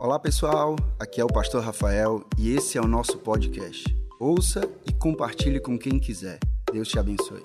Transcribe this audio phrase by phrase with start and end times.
[0.00, 3.84] Olá pessoal, aqui é o Pastor Rafael e esse é o nosso podcast.
[4.18, 6.38] Ouça e compartilhe com quem quiser.
[6.72, 7.42] Deus te abençoe.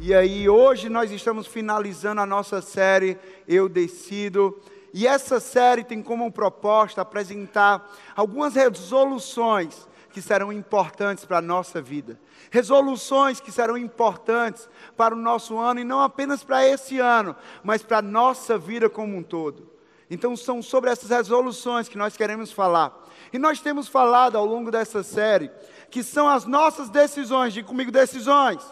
[0.00, 4.58] E aí, hoje nós estamos finalizando a nossa série Eu Decido.
[4.94, 7.86] E essa série tem como proposta apresentar
[8.16, 12.18] algumas resoluções que serão importantes para a nossa vida.
[12.50, 14.66] Resoluções que serão importantes
[14.96, 18.88] para o nosso ano e não apenas para esse ano, mas para a nossa vida
[18.88, 19.71] como um todo.
[20.12, 22.92] Então, são sobre essas resoluções que nós queremos falar.
[23.32, 25.50] E nós temos falado ao longo dessa série
[25.90, 28.62] que são as nossas decisões, diga comigo, decisões.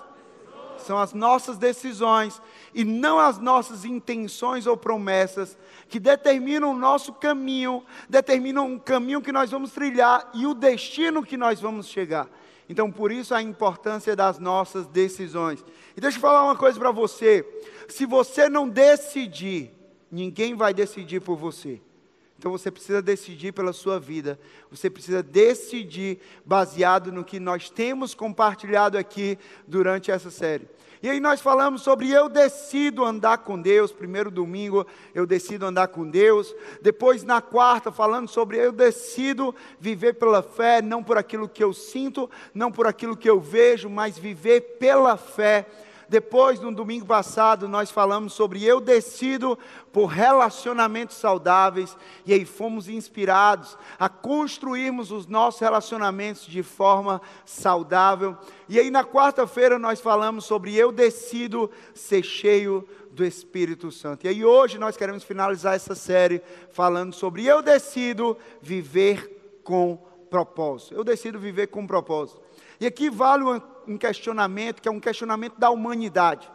[0.76, 2.42] São as nossas decisões
[2.74, 5.56] e não as nossas intenções ou promessas
[5.88, 11.24] que determinam o nosso caminho, determinam o caminho que nós vamos trilhar e o destino
[11.24, 12.28] que nós vamos chegar.
[12.68, 15.64] Então, por isso a importância das nossas decisões.
[15.96, 17.46] E deixa eu falar uma coisa para você:
[17.88, 19.79] se você não decidir,
[20.10, 21.80] ninguém vai decidir por você.
[22.38, 24.40] Então você precisa decidir pela sua vida.
[24.70, 30.66] Você precisa decidir baseado no que nós temos compartilhado aqui durante essa série.
[31.02, 33.92] E aí nós falamos sobre eu decido andar com Deus.
[33.92, 36.54] Primeiro domingo eu decido andar com Deus.
[36.80, 41.74] Depois na quarta falando sobre eu decido viver pela fé, não por aquilo que eu
[41.74, 45.66] sinto, não por aquilo que eu vejo, mas viver pela fé
[46.10, 49.56] depois, no domingo passado, nós falamos sobre eu decido
[49.92, 58.36] por relacionamentos saudáveis, e aí fomos inspirados a construirmos os nossos relacionamentos de forma saudável.
[58.68, 64.26] E aí, na quarta-feira, nós falamos sobre eu decido ser cheio do Espírito Santo.
[64.26, 69.96] E aí, hoje, nós queremos finalizar essa série falando sobre eu decido viver com
[70.28, 70.92] propósito.
[70.92, 72.40] Eu decido viver com propósito.
[72.80, 73.44] E aqui vale
[73.90, 76.50] um questionamento, que é um questionamento da humanidade.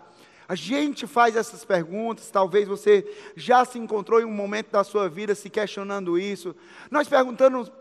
[0.47, 3.03] A gente faz essas perguntas, talvez você
[3.35, 6.55] já se encontrou em um momento da sua vida se questionando isso.
[6.91, 7.71] Nós perguntamos,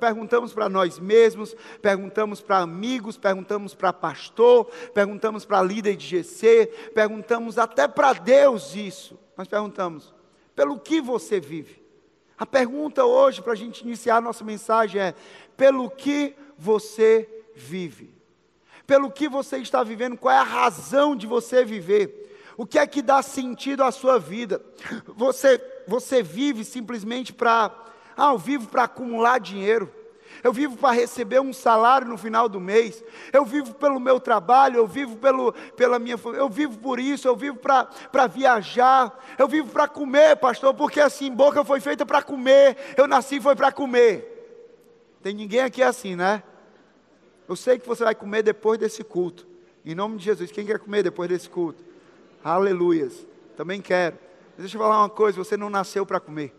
[0.54, 7.58] para nós mesmos, perguntamos para amigos, perguntamos para pastor, perguntamos para líder de GC, perguntamos
[7.58, 9.18] até para Deus isso.
[9.36, 10.14] Nós perguntamos:
[10.56, 11.84] pelo que você vive?
[12.38, 15.14] A pergunta hoje, para a gente iniciar a nossa mensagem, é:
[15.54, 18.13] pelo que você vive?
[18.86, 22.22] Pelo que você está vivendo, qual é a razão de você viver.
[22.56, 24.62] O que é que dá sentido à sua vida?
[25.16, 27.72] Você, você vive simplesmente para,
[28.16, 29.90] ah, eu vivo para acumular dinheiro.
[30.42, 33.02] Eu vivo para receber um salário no final do mês.
[33.32, 37.36] Eu vivo pelo meu trabalho, eu vivo pelo, pela minha eu vivo por isso, eu
[37.36, 42.76] vivo para viajar, eu vivo para comer, pastor, porque assim, boca foi feita para comer,
[42.96, 44.30] eu nasci foi para comer.
[45.22, 46.42] Tem ninguém aqui assim, né?
[47.48, 49.46] Eu sei que você vai comer depois desse culto.
[49.84, 50.50] Em nome de Jesus.
[50.50, 51.84] Quem quer comer depois desse culto?
[52.42, 53.26] Aleluias.
[53.56, 54.16] Também quero.
[54.56, 56.54] Deixa eu falar uma coisa: você não nasceu para comer.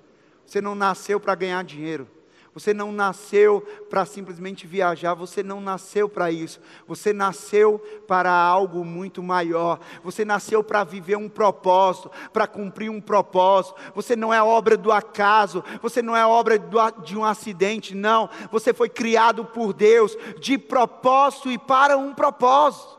[0.46, 2.08] Você não nasceu para ganhar dinheiro.
[2.56, 6.62] Você não nasceu para simplesmente viajar, você não nasceu para isso.
[6.88, 7.78] Você nasceu
[8.08, 9.78] para algo muito maior.
[10.02, 13.76] Você nasceu para viver um propósito, para cumprir um propósito.
[13.94, 16.58] Você não é obra do acaso, você não é obra
[17.04, 18.30] de um acidente, não.
[18.50, 22.98] Você foi criado por Deus de propósito e para um propósito.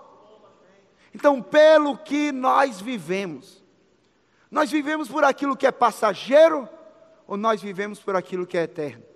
[1.14, 3.64] Então, pelo que nós vivemos,
[4.50, 6.68] nós vivemos por aquilo que é passageiro
[7.26, 9.15] ou nós vivemos por aquilo que é eterno?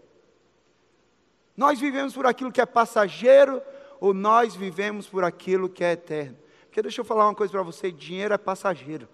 [1.56, 3.60] Nós vivemos por aquilo que é passageiro
[4.00, 6.36] ou nós vivemos por aquilo que é eterno?
[6.66, 9.08] Porque deixa eu falar uma coisa para você: dinheiro é passageiro,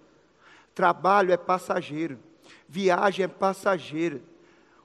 [0.74, 2.18] trabalho é passageiro,
[2.68, 4.20] viagem é passageira,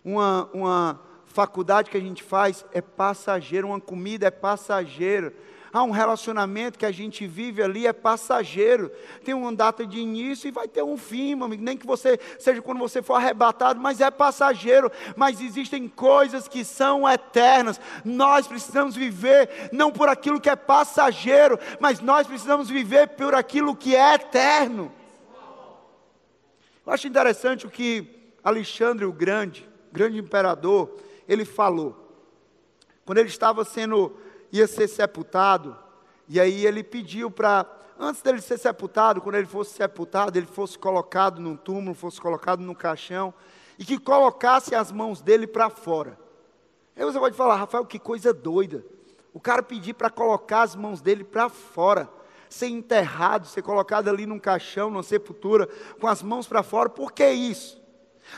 [0.03, 5.34] uma, uma faculdade que a gente faz é passageiro, uma comida é passageira,
[5.73, 8.91] ah, um relacionamento que a gente vive ali é passageiro.
[9.23, 11.63] Tem uma data de início e vai ter um fim, meu amigo.
[11.63, 14.91] Nem que você seja quando você for arrebatado, mas é passageiro.
[15.15, 17.79] Mas existem coisas que são eternas.
[18.03, 23.73] Nós precisamos viver não por aquilo que é passageiro, mas nós precisamos viver por aquilo
[23.73, 24.91] que é eterno.
[26.85, 30.97] Eu acho interessante o que Alexandre o Grande, grande imperador,
[31.29, 31.97] ele falou.
[33.05, 34.17] Quando ele estava sendo
[34.51, 35.77] ia ser sepultado,
[36.27, 37.65] e aí ele pediu para,
[37.99, 42.61] antes dele ser sepultado, quando ele fosse sepultado, ele fosse colocado num túmulo, fosse colocado
[42.61, 43.33] num caixão,
[43.77, 46.17] e que colocasse as mãos dele para fora.
[46.95, 48.85] Aí você pode falar, Rafael, que coisa doida.
[49.33, 52.09] O cara pedir para colocar as mãos dele para fora,
[52.49, 55.67] ser enterrado, ser colocado ali num caixão, numa sepultura,
[55.99, 57.81] com as mãos para fora, por que isso?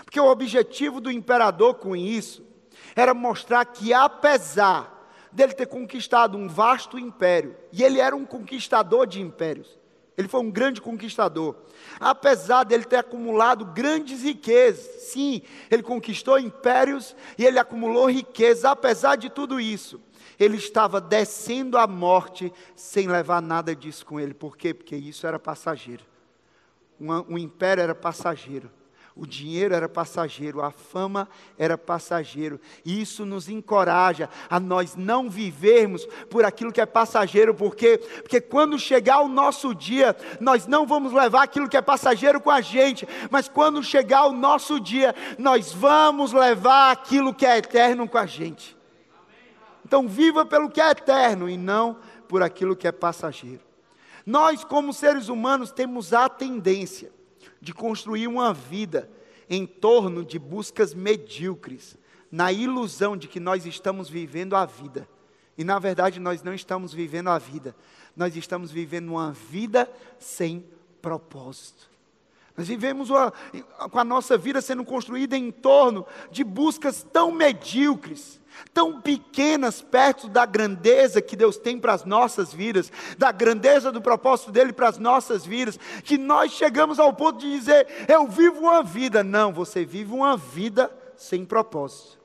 [0.06, 2.45] Porque o objetivo do imperador com isso
[2.95, 5.03] era mostrar que, apesar
[5.34, 9.80] dele ter conquistado um vasto império, e ele era um conquistador de impérios.
[10.16, 11.56] Ele foi um grande conquistador.
[12.00, 15.42] Apesar dele ter acumulado grandes riquezas, sim,
[15.72, 18.64] ele conquistou impérios e ele acumulou riquezas.
[18.64, 20.00] Apesar de tudo isso,
[20.40, 24.36] ele estava descendo à morte sem levar nada disso com ele.
[24.36, 24.72] Por quê?
[24.72, 26.06] Porque isso era passageiro.
[27.02, 28.70] Um, um império era passageiro.
[29.15, 32.60] O dinheiro era passageiro, a fama era passageiro.
[32.83, 38.42] E isso nos encoraja a nós não vivermos por aquilo que é passageiro, porque porque
[38.42, 42.60] quando chegar o nosso dia, nós não vamos levar aquilo que é passageiro com a
[42.60, 48.18] gente, mas quando chegar o nosso dia, nós vamos levar aquilo que é eterno com
[48.18, 48.75] a gente.
[49.86, 53.62] Então viva pelo que é eterno e não por aquilo que é passageiro.
[54.25, 57.12] Nós, como seres humanos, temos a tendência
[57.63, 59.10] de construir uma vida
[59.50, 61.98] em torno de buscas medíocres,
[62.30, 65.07] na ilusão de que nós estamos vivendo a vida.
[65.57, 67.74] E na verdade nós não estamos vivendo a vida,
[68.18, 69.89] nós estamos vivendo uma vida
[70.19, 70.65] sem
[71.01, 71.89] propósito.
[72.56, 73.34] Nós vivemos uma,
[73.90, 78.40] com a nossa vida sendo construída em torno de buscas tão medíocres,
[78.72, 84.02] tão pequenas perto da grandeza que Deus tem para as nossas vidas, da grandeza do
[84.02, 88.60] propósito dele para as nossas vidas, que nós chegamos ao ponto de dizer: eu vivo
[88.60, 89.24] uma vida.
[89.24, 92.23] Não, você vive uma vida sem propósito.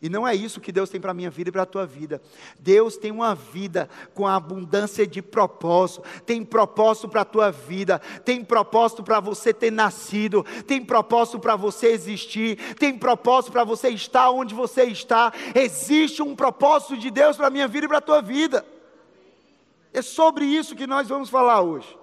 [0.00, 1.84] E não é isso que Deus tem para a minha vida e para a tua
[1.84, 2.22] vida.
[2.60, 6.04] Deus tem uma vida com abundância de propósito.
[6.24, 7.98] Tem propósito para a tua vida.
[8.24, 10.44] Tem propósito para você ter nascido.
[10.66, 12.76] Tem propósito para você existir.
[12.76, 15.32] Tem propósito para você estar onde você está.
[15.52, 18.64] Existe um propósito de Deus para a minha vida e para a tua vida.
[19.92, 21.98] É sobre isso que nós vamos falar hoje.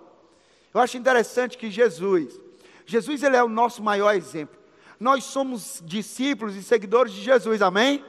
[0.73, 2.37] Eu acho interessante que Jesus,
[2.85, 4.64] Jesus ele é o nosso maior exemplo.
[4.99, 8.03] Nós somos discípulos e seguidores de Jesus, amém?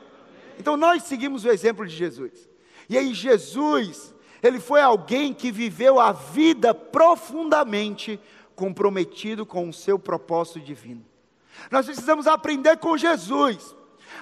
[0.58, 2.48] Então nós seguimos o exemplo de Jesus.
[2.88, 8.20] E aí, Jesus, ele foi alguém que viveu a vida profundamente
[8.54, 11.04] comprometido com o seu propósito divino.
[11.70, 13.74] Nós precisamos aprender com Jesus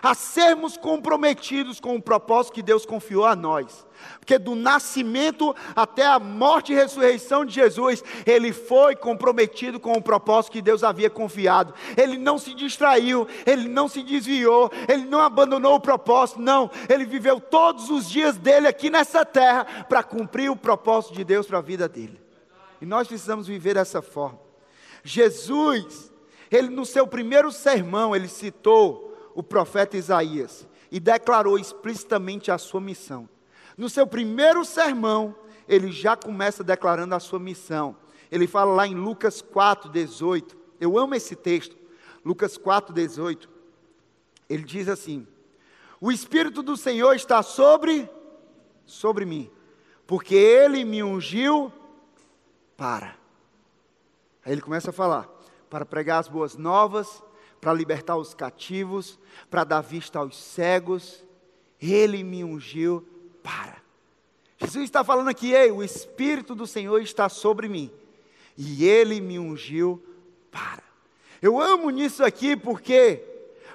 [0.03, 3.87] a sermos comprometidos com o propósito que Deus confiou a nós.
[4.19, 10.03] Porque do nascimento até a morte e ressurreição de Jesus, ele foi comprometido com o
[10.03, 11.75] propósito que Deus havia confiado.
[11.97, 16.71] Ele não se distraiu, ele não se desviou, ele não abandonou o propósito, não.
[16.89, 21.47] Ele viveu todos os dias dele aqui nessa terra para cumprir o propósito de Deus
[21.47, 22.21] para a vida dele.
[22.81, 24.39] E nós precisamos viver dessa forma.
[25.03, 26.13] Jesus,
[26.51, 32.81] ele no seu primeiro sermão, ele citou o profeta Isaías e declarou explicitamente a sua
[32.81, 33.29] missão.
[33.77, 35.35] No seu primeiro sermão,
[35.69, 37.97] ele já começa declarando a sua missão.
[38.31, 40.57] Ele fala lá em Lucas 4, 18.
[40.81, 41.77] Eu amo esse texto.
[42.25, 43.49] Lucas 4, 18.
[44.49, 45.27] Ele diz assim:
[46.01, 48.09] O Espírito do Senhor está sobre,
[48.87, 49.51] sobre mim,
[50.07, 51.73] porque ele me ungiu
[52.77, 53.17] para.
[54.45, 55.29] Aí ele começa a falar:
[55.69, 57.23] para pregar as boas novas,
[57.65, 59.19] para libertar os cativos,
[59.49, 61.25] para dar vista aos cegos.
[61.81, 63.03] Ele me ungiu
[63.43, 63.83] para.
[64.59, 67.91] Jesus está falando aqui, ei, o Espírito do Senhor está sobre mim.
[68.55, 70.05] E ele me ungiu
[70.51, 70.83] para.
[71.41, 73.25] Eu amo nisso aqui porque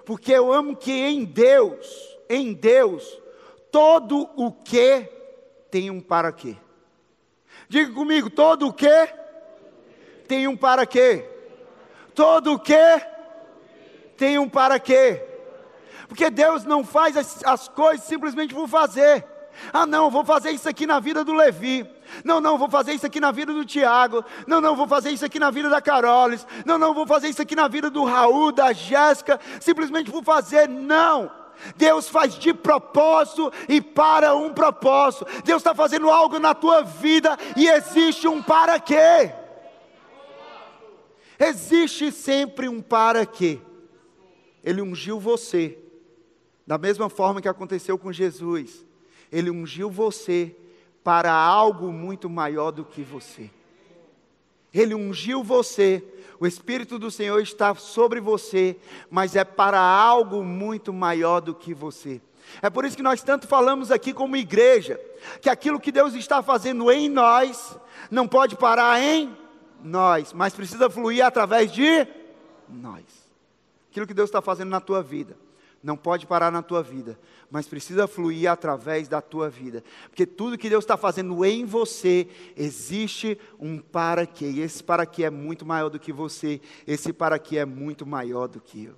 [0.05, 3.19] porque eu amo que em Deus, em Deus,
[3.71, 5.09] todo o que
[5.71, 6.55] tem um para quê.
[7.67, 9.09] Diga comigo, todo o que
[10.27, 11.27] tem um para quê.
[12.15, 12.73] Todo o que
[14.19, 15.23] tem um para quê.
[16.09, 19.25] Porque Deus não faz as, as coisas simplesmente por fazer.
[19.71, 21.89] Ah, não, vou fazer isso aqui na vida do Levi.
[22.23, 24.25] Não, não, vou fazer isso aqui na vida do Tiago.
[24.45, 26.45] Não, não, vou fazer isso aqui na vida da Carolis.
[26.65, 29.39] Não, não, vou fazer isso aqui na vida do Raul, da Jéssica.
[29.61, 30.67] Simplesmente vou fazer.
[30.67, 31.31] Não.
[31.77, 35.25] Deus faz de propósito e para um propósito.
[35.45, 39.31] Deus está fazendo algo na tua vida e existe um para quê.
[41.39, 43.61] Existe sempre um para quê.
[44.63, 45.77] Ele ungiu você,
[46.65, 48.85] da mesma forma que aconteceu com Jesus.
[49.31, 50.55] Ele ungiu você
[51.03, 53.49] para algo muito maior do que você.
[54.73, 56.03] Ele ungiu você,
[56.39, 58.77] o Espírito do Senhor está sobre você,
[59.09, 62.21] mas é para algo muito maior do que você.
[62.61, 64.99] É por isso que nós tanto falamos aqui como igreja,
[65.41, 67.77] que aquilo que Deus está fazendo em nós,
[68.09, 69.35] não pode parar em
[69.83, 72.07] nós, mas precisa fluir através de
[72.67, 73.03] nós.
[73.99, 75.35] Aquilo que Deus está fazendo na tua vida.
[75.83, 77.19] Não pode parar na tua vida,
[77.51, 79.83] mas precisa fluir através da tua vida.
[80.07, 82.25] Porque tudo que Deus está fazendo em você,
[82.55, 84.45] existe um para quê.
[84.51, 86.61] E esse para quê é muito maior do que você.
[86.87, 88.95] Esse para quê é muito maior do que eu.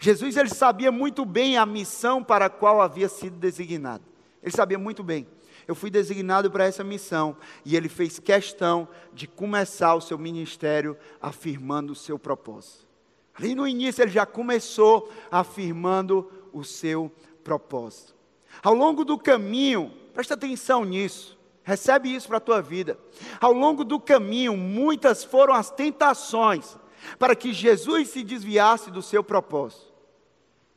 [0.00, 4.02] Jesus ele sabia muito bem a missão para a qual havia sido designado.
[4.42, 5.24] Ele sabia muito bem.
[5.68, 7.36] Eu fui designado para essa missão.
[7.64, 12.90] E ele fez questão de começar o seu ministério afirmando o seu propósito.
[13.34, 17.10] Ali no início ele já começou afirmando o seu
[17.42, 18.14] propósito.
[18.62, 21.38] Ao longo do caminho, presta atenção nisso.
[21.64, 22.98] Recebe isso para a tua vida.
[23.40, 26.76] Ao longo do caminho, muitas foram as tentações
[27.18, 29.92] para que Jesus se desviasse do seu propósito.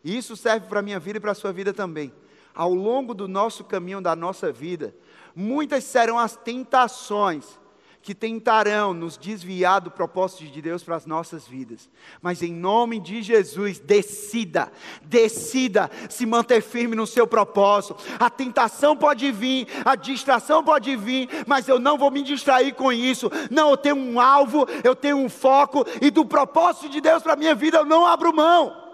[0.03, 2.13] E isso serve para a minha vida e para a sua vida também.
[2.53, 4.95] Ao longo do nosso caminho, da nossa vida,
[5.35, 7.59] muitas serão as tentações
[8.05, 11.89] que tentarão nos desviar do propósito de Deus para as nossas vidas.
[12.21, 14.71] Mas em nome de Jesus, decida,
[15.01, 17.97] decida se manter firme no seu propósito.
[18.19, 22.93] A tentação pode vir, a distração pode vir, mas eu não vou me distrair com
[22.93, 23.27] isso.
[23.49, 27.33] Não, eu tenho um alvo, eu tenho um foco e do propósito de Deus para
[27.33, 28.85] a minha vida eu não abro mão.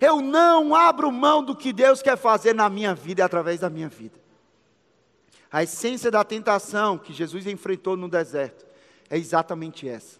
[0.00, 3.68] Eu não abro mão do que Deus quer fazer na minha vida e através da
[3.68, 4.23] minha vida.
[5.54, 8.66] A essência da tentação que Jesus enfrentou no deserto
[9.08, 10.18] é exatamente essa.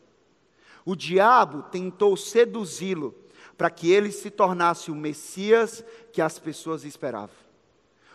[0.85, 3.13] O diabo tentou seduzi-lo
[3.59, 7.35] para que ele se tornasse o Messias que as pessoas esperavam.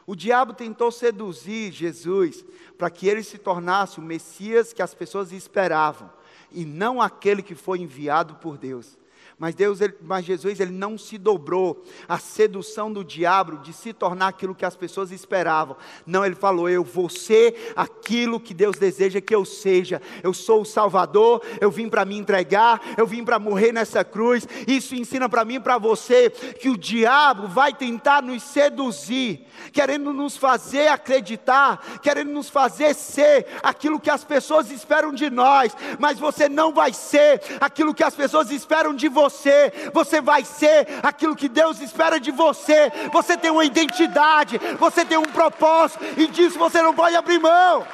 [0.08, 2.46] O diabo tentou seduzir Jesus
[2.78, 6.10] para que ele se tornasse o Messias que as pessoas esperavam,
[6.50, 8.98] e não aquele que foi enviado por Deus.
[9.40, 13.94] Mas Deus, ele, mas Jesus, ele não se dobrou à sedução do diabo de se
[13.94, 15.78] tornar aquilo que as pessoas esperavam.
[16.06, 20.02] Não, ele falou: "Eu vou ser aquilo que Deus deseja que eu seja.
[20.22, 24.46] Eu sou o Salvador, eu vim para me entregar, eu vim para morrer nessa cruz".
[24.68, 30.12] Isso ensina para mim e para você que o diabo vai tentar nos seduzir, querendo
[30.12, 36.20] nos fazer acreditar, querendo nos fazer ser aquilo que as pessoas esperam de nós, mas
[36.20, 40.88] você não vai ser aquilo que as pessoas esperam de você você, você vai ser
[41.04, 42.92] aquilo que Deus espera de você.
[43.14, 47.88] Você tem uma identidade, você tem um propósito, e disso você não pode abrir mão.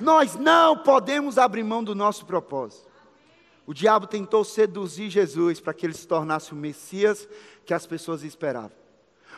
[0.00, 2.90] Nós não podemos abrir mão do nosso propósito.
[3.66, 7.28] O diabo tentou seduzir Jesus para que ele se tornasse o Messias
[7.64, 8.72] que as pessoas esperavam.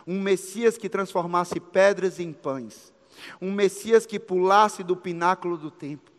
[0.07, 2.93] Um Messias que transformasse pedras em pães.
[3.41, 6.14] Um Messias que pulasse do pináculo do templo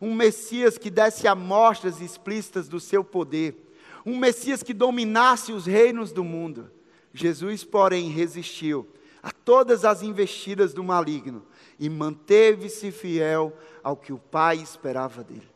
[0.00, 3.72] um Messias que desse amostras explícitas do seu poder,
[4.04, 6.70] um Messias que dominasse os reinos do mundo.
[7.12, 8.88] Jesus, porém, resistiu
[9.22, 11.44] a todas as investidas do maligno
[11.78, 15.48] e manteve-se fiel ao que o Pai esperava dele.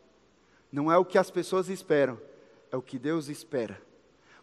[0.71, 2.21] Não é o que as pessoas esperam,
[2.71, 3.81] é o que Deus espera.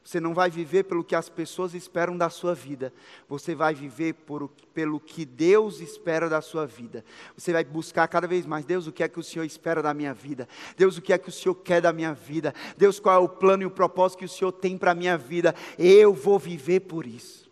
[0.03, 2.91] Você não vai viver pelo que as pessoas esperam da sua vida.
[3.29, 7.05] Você vai viver por, pelo que Deus espera da sua vida.
[7.37, 9.93] Você vai buscar cada vez mais: Deus, o que é que o Senhor espera da
[9.93, 10.47] minha vida?
[10.75, 12.53] Deus, o que é que o Senhor quer da minha vida?
[12.75, 15.17] Deus, qual é o plano e o propósito que o Senhor tem para a minha
[15.17, 15.53] vida?
[15.77, 17.49] Eu vou viver por isso.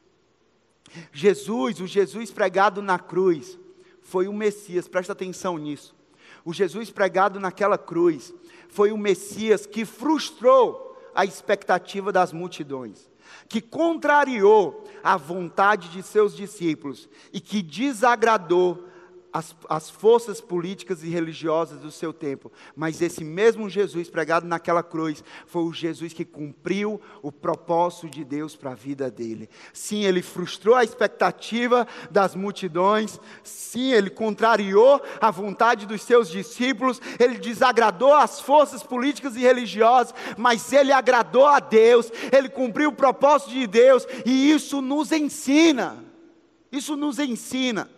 [1.14, 3.60] Jesus, o Jesus pregado na cruz,
[4.02, 5.96] foi o Messias, presta atenção nisso.
[6.44, 8.34] O Jesus pregado naquela cruz
[8.70, 13.10] foi o Messias que frustrou a expectativa das multidões,
[13.48, 18.89] que contrariou a vontade de seus discípulos e que desagradou
[19.32, 24.82] as, as forças políticas e religiosas do seu tempo, mas esse mesmo Jesus pregado naquela
[24.82, 29.50] cruz foi o Jesus que cumpriu o propósito de Deus para a vida dele.
[29.72, 37.00] Sim, ele frustrou a expectativa das multidões, sim, ele contrariou a vontade dos seus discípulos,
[37.20, 42.96] ele desagradou as forças políticas e religiosas, mas ele agradou a Deus, ele cumpriu o
[42.96, 46.04] propósito de Deus, e isso nos ensina.
[46.72, 47.90] Isso nos ensina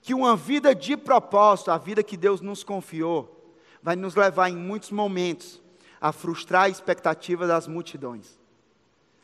[0.00, 4.56] que uma vida de propósito, a vida que Deus nos confiou, vai nos levar em
[4.56, 5.60] muitos momentos
[6.00, 8.38] a frustrar a expectativa das multidões.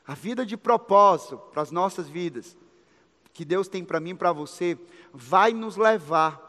[0.07, 2.57] A vida de propósito para as nossas vidas,
[3.33, 4.79] que Deus tem para mim e para você,
[5.13, 6.45] vai nos levar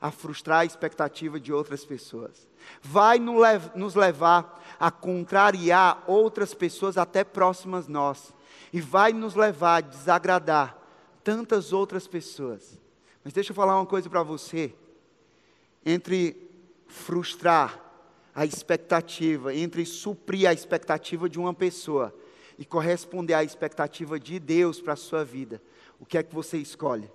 [0.00, 2.48] a frustrar a expectativa de outras pessoas.
[2.82, 8.34] Vai nos levar a contrariar outras pessoas até próximas nós.
[8.72, 10.76] E vai nos levar a desagradar
[11.22, 12.81] tantas outras pessoas.
[13.24, 14.74] Mas deixa eu falar uma coisa para você.
[15.84, 16.36] Entre
[16.86, 17.80] frustrar
[18.34, 22.14] a expectativa, entre suprir a expectativa de uma pessoa
[22.58, 25.62] e corresponder à expectativa de Deus para a sua vida,
[25.98, 27.10] o que é que você escolhe?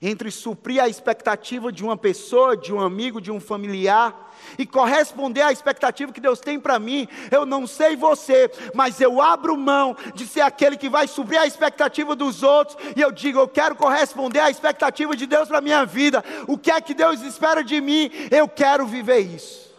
[0.00, 4.24] Entre suprir a expectativa de uma pessoa, de um amigo, de um familiar,
[4.58, 7.08] e corresponder à expectativa que Deus tem para mim.
[7.30, 11.46] Eu não sei você, mas eu abro mão de ser aquele que vai suprir a
[11.46, 15.84] expectativa dos outros, e eu digo, eu quero corresponder à expectativa de Deus para minha
[15.84, 16.22] vida.
[16.46, 18.10] O que é que Deus espera de mim?
[18.30, 19.74] Eu quero viver isso.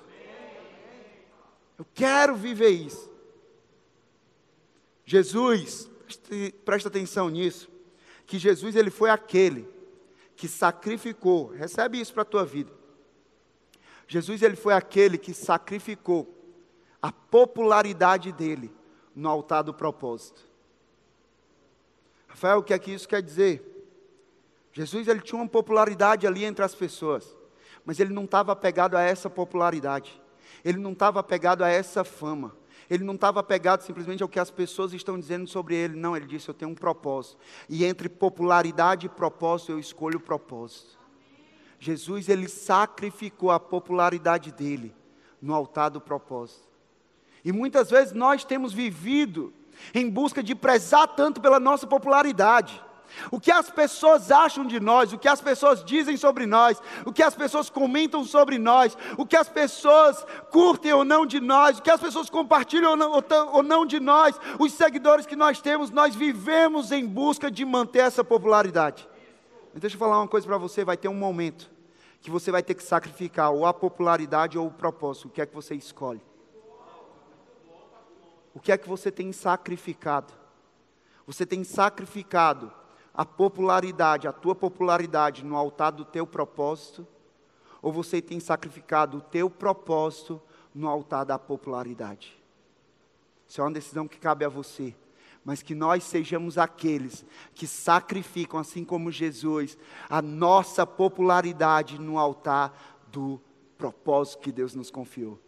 [1.77, 3.07] Eu quero viver isso.
[5.05, 5.89] Jesus,
[6.65, 7.69] presta atenção nisso,
[8.25, 9.76] que Jesus ele foi aquele
[10.37, 12.71] que sacrificou, recebe isso para a tua vida.
[14.07, 16.33] Jesus ele foi aquele que sacrificou
[17.01, 18.71] a popularidade dele
[19.15, 20.45] no altar do propósito.
[22.27, 23.63] Rafael, o que é que isso quer dizer?
[24.71, 27.35] Jesus ele tinha uma popularidade ali entre as pessoas,
[27.83, 30.21] mas ele não estava apegado a essa popularidade.
[30.63, 32.55] Ele não estava apegado a essa fama.
[32.89, 35.95] Ele não estava apegado simplesmente ao que as pessoas estão dizendo sobre ele.
[35.95, 37.37] Não, ele disse: Eu tenho um propósito.
[37.67, 40.97] E entre popularidade e propósito, eu escolho o propósito.
[41.79, 44.95] Jesus, ele sacrificou a popularidade dele
[45.41, 46.67] no altar do propósito.
[47.43, 49.53] E muitas vezes nós temos vivido
[49.93, 52.81] em busca de prezar tanto pela nossa popularidade.
[53.31, 57.11] O que as pessoas acham de nós, o que as pessoas dizem sobre nós, o
[57.11, 61.79] que as pessoas comentam sobre nós, o que as pessoas curtem ou não de nós,
[61.79, 62.91] o que as pessoas compartilham
[63.51, 67.99] ou não, de nós, os seguidores que nós temos, nós vivemos em busca de manter
[67.99, 69.07] essa popularidade.
[69.73, 71.69] Deixa eu falar uma coisa para você: vai ter um momento
[72.19, 75.27] que você vai ter que sacrificar ou a popularidade ou o propósito.
[75.27, 76.21] O que é que você escolhe?
[78.53, 80.33] O que é que você tem sacrificado?
[81.27, 82.71] Você tem sacrificado
[83.17, 87.07] a popularidade, a tua popularidade no altar do teu propósito?
[87.81, 90.39] Ou você tem sacrificado o teu propósito
[90.73, 92.37] no altar da popularidade?
[93.47, 94.93] Isso é uma decisão que cabe a você.
[95.43, 99.77] Mas que nós sejamos aqueles que sacrificam, assim como Jesus,
[100.09, 103.41] a nossa popularidade no altar do
[103.77, 105.39] propósito que Deus nos confiou.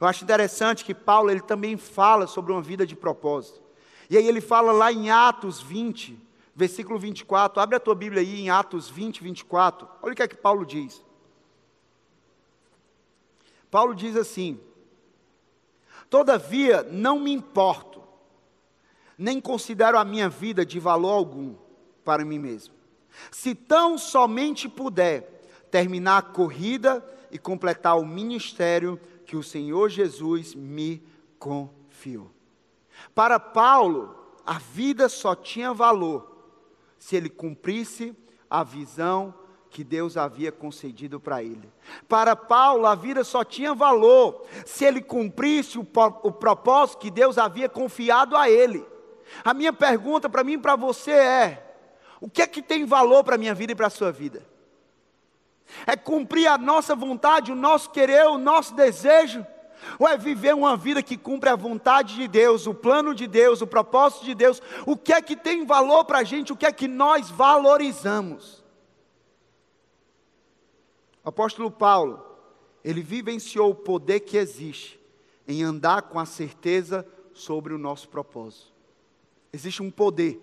[0.00, 3.62] Eu acho interessante que Paulo ele também fala sobre uma vida de propósito.
[4.10, 6.25] E aí ele fala lá em Atos 20,
[6.56, 7.60] versículo 24.
[7.60, 9.86] Abre a tua Bíblia aí em Atos 20, 24.
[10.02, 11.04] Olha o que é que Paulo diz.
[13.70, 14.58] Paulo diz assim:
[16.08, 18.02] Todavia não me importo,
[19.18, 21.54] nem considero a minha vida de valor algum
[22.02, 22.74] para mim mesmo.
[23.30, 25.22] Se tão somente puder
[25.70, 31.02] terminar a corrida e completar o ministério que o Senhor Jesus me
[31.38, 32.30] confiou.
[33.14, 34.14] Para Paulo,
[34.46, 36.35] a vida só tinha valor
[36.98, 38.16] se ele cumprisse
[38.48, 39.34] a visão
[39.70, 41.70] que Deus havia concedido para ele.
[42.08, 45.86] Para Paulo, a vida só tinha valor se ele cumprisse o,
[46.22, 48.86] o propósito que Deus havia confiado a ele.
[49.44, 51.76] A minha pergunta para mim e para você é:
[52.20, 54.46] o que é que tem valor para a minha vida e para a sua vida?
[55.86, 59.44] É cumprir a nossa vontade, o nosso querer, o nosso desejo?
[59.98, 63.60] Ou é viver uma vida que cumpre a vontade de Deus, o plano de Deus,
[63.60, 64.60] o propósito de Deus?
[64.86, 66.52] O que é que tem valor para a gente?
[66.52, 68.64] O que é que nós valorizamos?
[71.24, 72.24] O apóstolo Paulo,
[72.84, 75.00] ele vivenciou o poder que existe
[75.46, 78.72] em andar com a certeza sobre o nosso propósito.
[79.52, 80.40] Existe um poder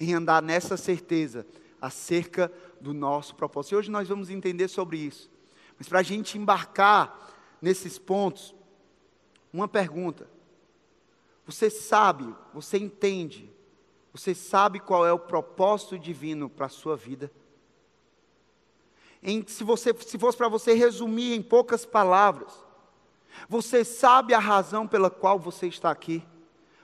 [0.00, 1.46] em andar nessa certeza
[1.80, 3.72] acerca do nosso propósito.
[3.72, 5.30] E hoje nós vamos entender sobre isso.
[5.78, 8.54] Mas para a gente embarcar nesses pontos,
[9.52, 10.28] uma pergunta.
[11.46, 13.50] Você sabe, você entende,
[14.12, 17.30] você sabe qual é o propósito divino para a sua vida?
[19.22, 22.52] Em, se, você, se fosse para você resumir em poucas palavras,
[23.48, 26.22] você sabe a razão pela qual você está aqui?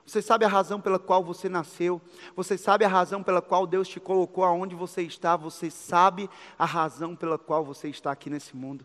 [0.05, 2.01] Você sabe a razão pela qual você nasceu?
[2.35, 5.37] Você sabe a razão pela qual Deus te colocou aonde você está?
[5.37, 8.85] Você sabe a razão pela qual você está aqui nesse mundo?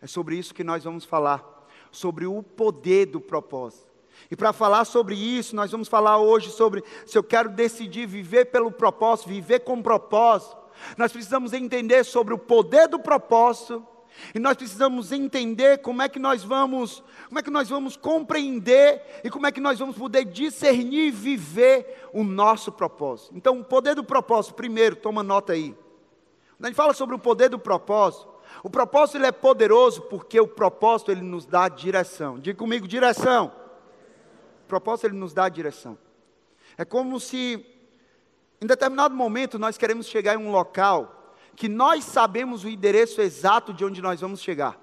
[0.00, 1.55] É sobre isso que nós vamos falar
[1.90, 3.86] sobre o poder do propósito.
[4.30, 8.46] E para falar sobre isso, nós vamos falar hoje sobre se eu quero decidir viver
[8.46, 10.56] pelo propósito, viver com propósito.
[10.96, 13.86] Nós precisamos entender sobre o poder do propósito
[14.34, 19.02] e nós precisamos entender como é que nós vamos, como é que nós vamos compreender
[19.22, 23.32] e como é que nós vamos poder discernir e viver o nosso propósito.
[23.36, 25.74] Então, o poder do propósito, primeiro, toma nota aí.
[26.56, 28.28] Quando a gente fala sobre o poder do propósito,
[28.62, 32.38] o propósito ele é poderoso porque o propósito ele nos dá direção.
[32.38, 33.52] Diga comigo, direção.
[34.64, 35.98] O propósito ele nos dá direção.
[36.76, 37.64] É como se
[38.60, 43.72] em determinado momento nós queremos chegar em um local que nós sabemos o endereço exato
[43.72, 44.78] de onde nós vamos chegar.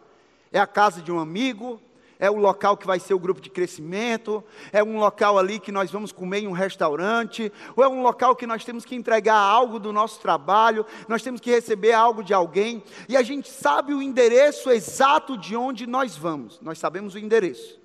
[0.52, 1.82] É a casa de um amigo,
[2.24, 5.74] é o local que vai ser o grupo de crescimento, é um local ali que
[5.74, 9.36] nós vamos comer em um restaurante, ou é um local que nós temos que entregar
[9.36, 13.94] algo do nosso trabalho, nós temos que receber algo de alguém, e a gente sabe
[13.94, 17.78] o endereço exato de onde nós vamos, nós sabemos o endereço,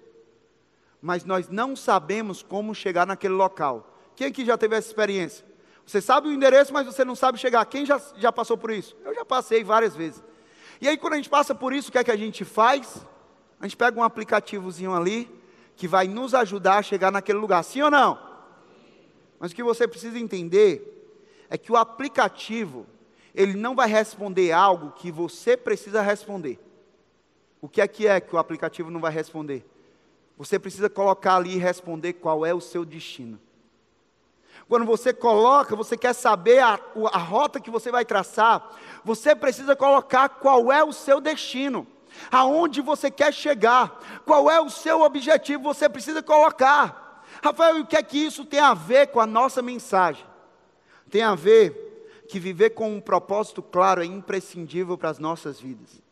[1.02, 3.92] mas nós não sabemos como chegar naquele local.
[4.14, 5.44] Quem aqui já teve essa experiência?
[5.84, 7.66] Você sabe o endereço, mas você não sabe chegar.
[7.66, 8.96] Quem já, já passou por isso?
[9.04, 10.22] Eu já passei várias vezes.
[10.80, 13.04] E aí, quando a gente passa por isso, o que é que a gente faz?
[13.60, 15.30] A gente pega um aplicativozinho ali
[15.76, 18.18] que vai nos ajudar a chegar naquele lugar, sim ou não?
[19.38, 20.94] Mas o que você precisa entender
[21.48, 22.86] é que o aplicativo,
[23.34, 26.58] ele não vai responder algo que você precisa responder.
[27.60, 29.64] O que é que é que o aplicativo não vai responder?
[30.36, 33.40] Você precisa colocar ali e responder qual é o seu destino.
[34.68, 36.78] Quando você coloca, você quer saber a,
[37.12, 41.86] a rota que você vai traçar, você precisa colocar qual é o seu destino,
[42.30, 47.24] aonde você quer chegar, qual é o seu objetivo, você precisa colocar.
[47.42, 50.24] Rafael, o que é que isso tem a ver com a nossa mensagem?
[51.10, 56.02] Tem a ver que viver com um propósito claro é imprescindível para as nossas vidas.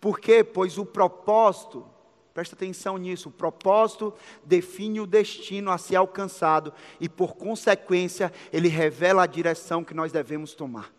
[0.00, 0.44] Por quê?
[0.44, 1.86] Pois o propósito
[2.32, 3.28] Presta atenção nisso.
[3.28, 9.84] O propósito define o destino a ser alcançado e, por consequência, ele revela a direção
[9.84, 10.92] que nós devemos tomar.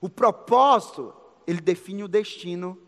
[0.00, 1.14] O propósito,
[1.46, 2.78] ele define o destino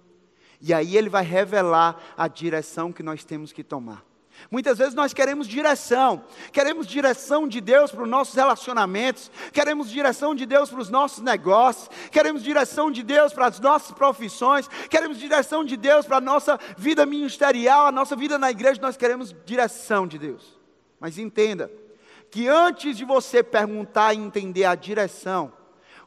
[0.60, 4.04] e aí ele vai revelar a direção que nós temos que tomar.
[4.50, 10.34] Muitas vezes nós queremos direção, queremos direção de Deus para os nossos relacionamentos, queremos direção
[10.34, 15.18] de Deus para os nossos negócios, queremos direção de Deus para as nossas profissões, queremos
[15.18, 19.34] direção de Deus para a nossa vida ministerial, a nossa vida na igreja, nós queremos
[19.44, 20.56] direção de Deus.
[21.00, 21.70] Mas entenda
[22.30, 25.52] que antes de você perguntar e entender a direção,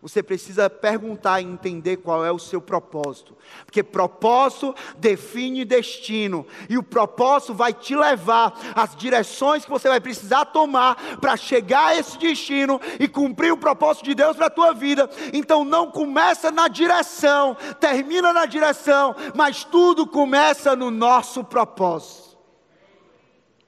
[0.01, 3.35] você precisa perguntar e entender qual é o seu propósito.
[3.65, 6.47] Porque propósito define destino.
[6.69, 11.88] E o propósito vai te levar às direções que você vai precisar tomar para chegar
[11.88, 15.09] a esse destino e cumprir o propósito de Deus para a tua vida.
[15.33, 22.38] Então não começa na direção, termina na direção, mas tudo começa no nosso propósito.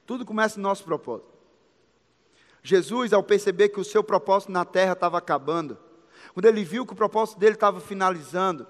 [0.06, 1.30] Tudo começa no nosso propósito.
[2.62, 5.76] Jesus, ao perceber que o seu propósito na terra estava acabando,
[6.34, 8.66] quando ele viu que o propósito dele estava finalizando,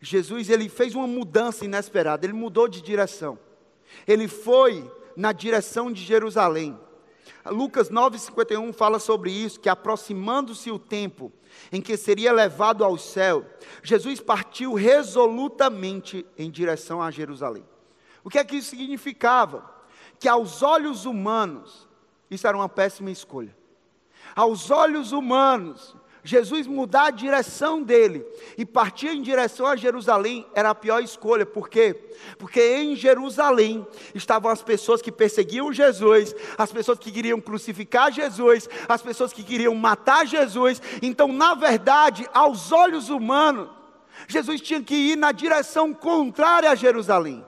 [0.00, 3.38] Jesus ele fez uma mudança inesperada, ele mudou de direção.
[4.06, 6.78] Ele foi na direção de Jerusalém.
[7.46, 11.32] Lucas 9:51 fala sobre isso, que aproximando-se o tempo
[11.72, 13.44] em que seria levado ao céu,
[13.82, 17.64] Jesus partiu resolutamente em direção a Jerusalém.
[18.22, 19.74] O que é que isso significava?
[20.18, 21.88] Que aos olhos humanos,
[22.30, 23.56] isso era uma péssima escolha.
[24.34, 28.26] Aos olhos humanos, Jesus mudar a direção dele
[28.58, 31.94] e partir em direção a Jerusalém era a pior escolha, por quê?
[32.36, 38.68] Porque em Jerusalém estavam as pessoas que perseguiam Jesus, as pessoas que queriam crucificar Jesus,
[38.88, 40.82] as pessoas que queriam matar Jesus.
[41.00, 43.68] Então, na verdade, aos olhos humanos,
[44.26, 47.46] Jesus tinha que ir na direção contrária a Jerusalém.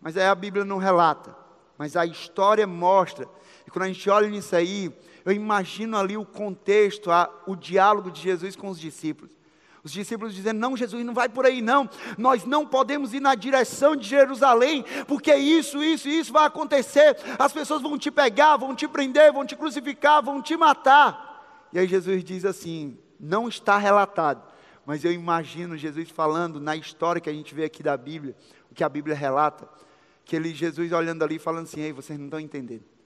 [0.00, 1.36] Mas aí a Bíblia não relata,
[1.76, 3.28] mas a história mostra.
[3.66, 4.90] E quando a gente olha nisso aí,
[5.28, 9.30] eu imagino ali o contexto, a, o diálogo de Jesus com os discípulos.
[9.84, 11.86] Os discípulos dizendo: Não, Jesus, não vai por aí, não.
[12.16, 17.14] Nós não podemos ir na direção de Jerusalém, porque isso, isso, isso vai acontecer.
[17.38, 21.68] As pessoas vão te pegar, vão te prender, vão te crucificar, vão te matar.
[21.74, 24.42] E aí Jesus diz assim: Não está relatado,
[24.86, 28.34] mas eu imagino Jesus falando na história que a gente vê aqui da Bíblia,
[28.70, 29.68] o que a Bíblia relata,
[30.24, 32.97] que ele, Jesus olhando ali, falando assim: Ei, vocês não estão entendendo.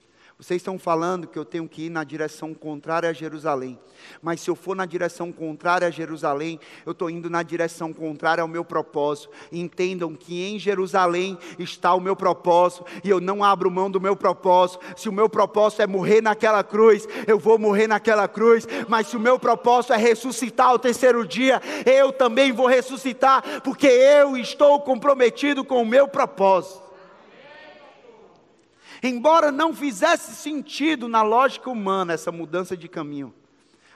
[0.43, 3.79] Vocês estão falando que eu tenho que ir na direção contrária a Jerusalém.
[4.21, 8.41] Mas se eu for na direção contrária a Jerusalém, eu estou indo na direção contrária
[8.41, 9.29] ao meu propósito.
[9.53, 12.85] Entendam que em Jerusalém está o meu propósito.
[13.05, 14.83] E eu não abro mão do meu propósito.
[14.97, 18.67] Se o meu propósito é morrer naquela cruz, eu vou morrer naquela cruz.
[18.89, 23.61] Mas se o meu propósito é ressuscitar ao terceiro dia, eu também vou ressuscitar.
[23.61, 26.82] Porque eu estou comprometido com o meu propósito.
[29.03, 33.33] Embora não fizesse sentido na lógica humana essa mudança de caminho,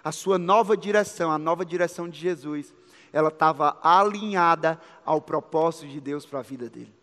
[0.04, 2.74] a sua nova direção, a nova direção de Jesus,
[3.13, 6.93] ela estava alinhada ao propósito de Deus para a vida dele.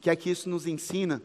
[0.00, 1.22] Que é que isso nos ensina?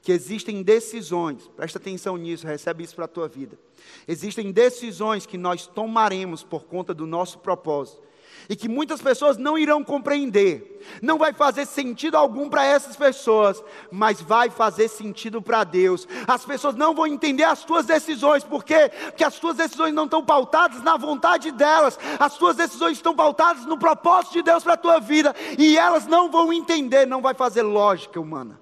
[0.00, 3.58] Que existem decisões, presta atenção nisso, recebe isso para a tua vida.
[4.06, 8.02] Existem decisões que nós tomaremos por conta do nosso propósito,
[8.48, 10.80] e que muitas pessoas não irão compreender.
[11.02, 16.08] Não vai fazer sentido algum para essas pessoas, mas vai fazer sentido para Deus.
[16.26, 18.90] As pessoas não vão entender as tuas decisões, por quê?
[19.06, 23.66] Porque as tuas decisões não estão pautadas na vontade delas, as tuas decisões estão pautadas
[23.66, 27.34] no propósito de Deus para a tua vida, e elas não vão entender, não vai
[27.34, 28.58] fazer lógica humana,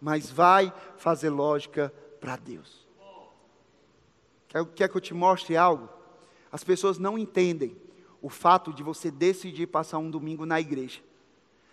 [0.00, 2.86] mas vai fazer lógica para Deus.
[4.46, 5.88] Quer, quer que eu te mostre algo?
[6.52, 7.76] As pessoas não entendem
[8.24, 10.98] o fato de você decidir passar um domingo na igreja.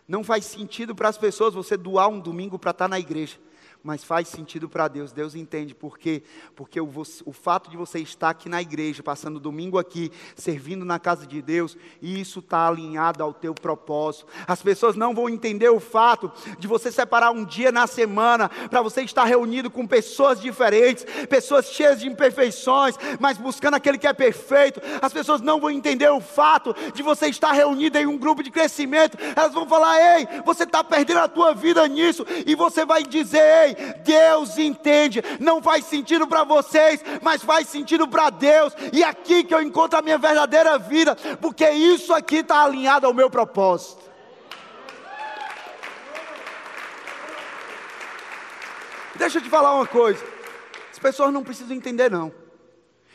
[0.06, 3.38] Não faz sentido para as pessoas você doar um domingo para estar na igreja,
[3.84, 5.12] mas faz sentido para Deus.
[5.12, 6.24] Deus entende por quê?
[6.56, 6.90] Porque o,
[7.26, 11.42] o, fato de você estar aqui na igreja, passando domingo aqui, servindo na casa de
[11.42, 14.28] Deus, isso está alinhado ao teu propósito.
[14.48, 18.82] As pessoas não vão entender o fato de você separar um dia na semana para
[18.82, 24.14] você estar reunido com pessoas diferentes, pessoas cheias de imperfeições, mas buscando aquele que é
[24.14, 24.80] perfeito.
[25.02, 28.52] As pessoas não vão entender o fato de você estar reunido em um grupo de
[28.52, 29.18] crescimento.
[29.36, 33.42] Elas vão falar: ei, você está perdendo a tua vida nisso, e você vai dizer:
[33.68, 33.71] ei,
[34.04, 39.54] Deus entende, não faz sentido para vocês, mas faz sentido para Deus, e aqui que
[39.54, 44.10] eu encontro a minha verdadeira vida, porque isso aqui está alinhado ao meu propósito.
[49.16, 50.26] Deixa eu te falar uma coisa,
[50.92, 52.34] as pessoas não precisam entender, não,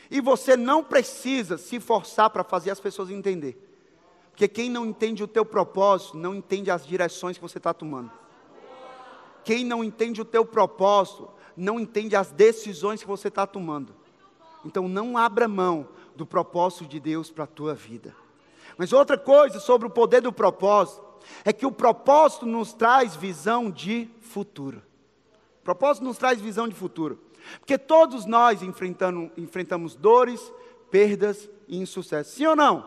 [0.09, 3.63] e você não precisa se forçar para fazer as pessoas entender.
[4.31, 8.11] Porque quem não entende o teu propósito, não entende as direções que você está tomando.
[9.47, 13.95] Quem não entende o teu propósito, não entende as decisões que você está tomando.
[14.65, 18.13] Então não abra mão do propósito de Deus para a tua vida.
[18.77, 21.01] Mas outra coisa sobre o poder do propósito
[21.45, 24.83] é que o propósito nos traz visão de futuro.
[25.61, 27.17] O propósito nos traz visão de futuro.
[27.59, 30.51] Porque todos nós enfrentamos dores,
[30.91, 32.35] perdas e insucesso.
[32.35, 32.85] Sim ou não?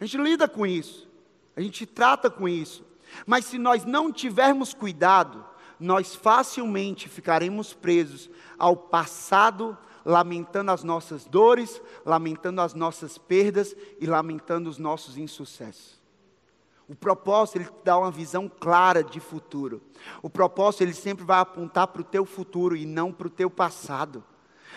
[0.00, 1.08] A gente lida com isso.
[1.54, 2.84] A gente trata com isso.
[3.24, 11.24] Mas se nós não tivermos cuidado, nós facilmente ficaremos presos ao passado, lamentando as nossas
[11.24, 16.02] dores, lamentando as nossas perdas e lamentando os nossos insucessos.
[16.86, 19.80] O propósito ele dá uma visão clara de futuro.
[20.22, 23.48] O propósito ele sempre vai apontar para o teu futuro e não para o teu
[23.48, 24.22] passado.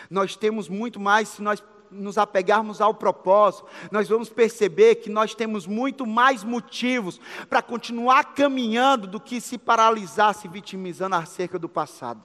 [0.10, 5.34] Nós temos muito mais se nós nos apegarmos ao propósito, nós vamos perceber que nós
[5.34, 7.20] temos muito mais motivos
[7.50, 12.24] para continuar caminhando do que se paralisar, se vitimizando acerca do passado.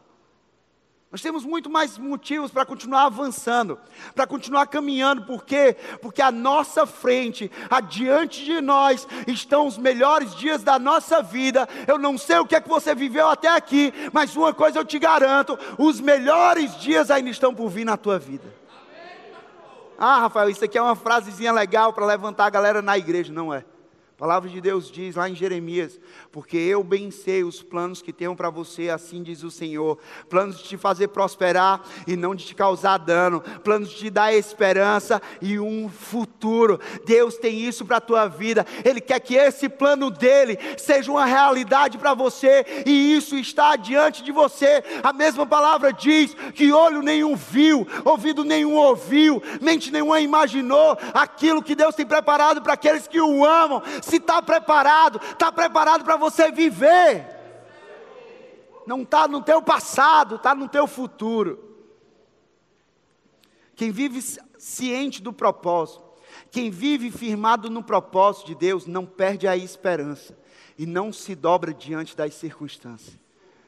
[1.13, 3.79] Nós temos muito mais motivos para continuar avançando,
[4.15, 5.77] para continuar caminhando, por quê?
[6.01, 11.69] Porque à nossa frente, adiante de nós, estão os melhores dias da nossa vida.
[11.87, 14.87] Eu não sei o que é que você viveu até aqui, mas uma coisa eu
[14.87, 18.62] te garanto: os melhores dias ainda estão por vir na tua vida.
[20.05, 23.33] Ah, Rafael, isso aqui é uma frasezinha legal para levantar a galera na igreja.
[23.33, 23.65] Não é.
[24.23, 25.99] Palavra de Deus diz lá em Jeremias:
[26.31, 29.99] Porque eu bem sei os planos que tenho para você, assim diz o Senhor.
[30.29, 33.41] Planos de te fazer prosperar e não de te causar dano.
[33.65, 36.79] Planos de te dar esperança e um futuro.
[37.05, 38.65] Deus tem isso para a tua vida.
[38.85, 44.23] Ele quer que esse plano dele seja uma realidade para você e isso está diante
[44.23, 44.85] de você.
[45.03, 51.61] A mesma palavra diz que olho nenhum viu, ouvido nenhum ouviu, mente nenhuma imaginou aquilo
[51.61, 53.83] que Deus tem preparado para aqueles que o amam
[54.13, 57.27] se está preparado, está preparado para você viver.
[58.87, 61.79] Não está no teu passado, está no teu futuro.
[63.75, 64.21] Quem vive
[64.59, 66.05] ciente do propósito,
[66.51, 70.37] quem vive firmado no propósito de Deus, não perde a esperança
[70.77, 73.19] e não se dobra diante das circunstâncias.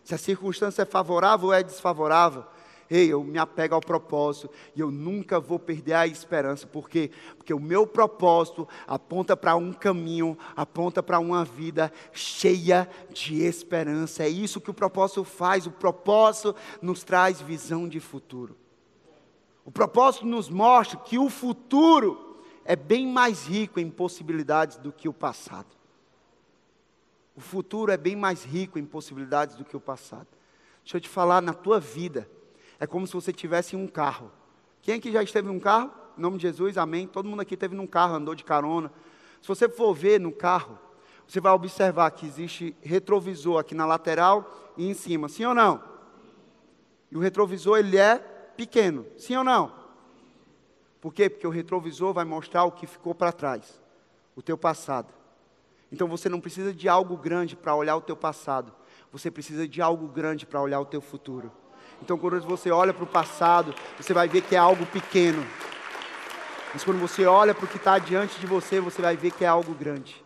[0.03, 2.45] Se a circunstância é favorável ou é desfavorável,
[2.90, 6.66] Ei, eu me apego ao propósito e eu nunca vou perder a esperança.
[6.66, 7.11] Por quê?
[7.37, 14.23] Porque o meu propósito aponta para um caminho, aponta para uma vida cheia de esperança.
[14.23, 15.66] É isso que o propósito faz.
[15.66, 18.57] O propósito nos traz visão de futuro.
[19.64, 25.09] O propósito nos mostra que o futuro é bem mais rico em possibilidades do que
[25.09, 25.68] o passado.
[27.35, 30.29] O futuro é bem mais rico em possibilidades do que o passado.
[30.83, 32.29] Deixa eu te falar, na tua vida,
[32.85, 34.31] é como se você tivesse um carro.
[34.83, 35.90] Quem aqui já esteve num carro?
[36.18, 37.07] Em nome de Jesus, amém.
[37.07, 38.92] Todo mundo aqui esteve num carro, andou de carona.
[39.40, 40.79] Se você for ver no carro,
[41.27, 45.83] você vai observar que existe retrovisor aqui na lateral e em cima, sim ou não?
[47.11, 48.16] E o retrovisor ele é
[48.55, 49.73] pequeno, sim ou não?
[51.01, 51.31] Por quê?
[51.31, 53.81] Porque o retrovisor vai mostrar o que ficou para trás,
[54.37, 55.09] o teu passado.
[55.90, 58.75] Então você não precisa de algo grande para olhar o teu passado,
[59.11, 61.51] você precisa de algo grande para olhar o teu futuro.
[62.03, 65.45] Então, quando você olha para o passado, você vai ver que é algo pequeno.
[66.73, 69.45] Mas quando você olha para o que está diante de você, você vai ver que
[69.45, 70.25] é algo grande.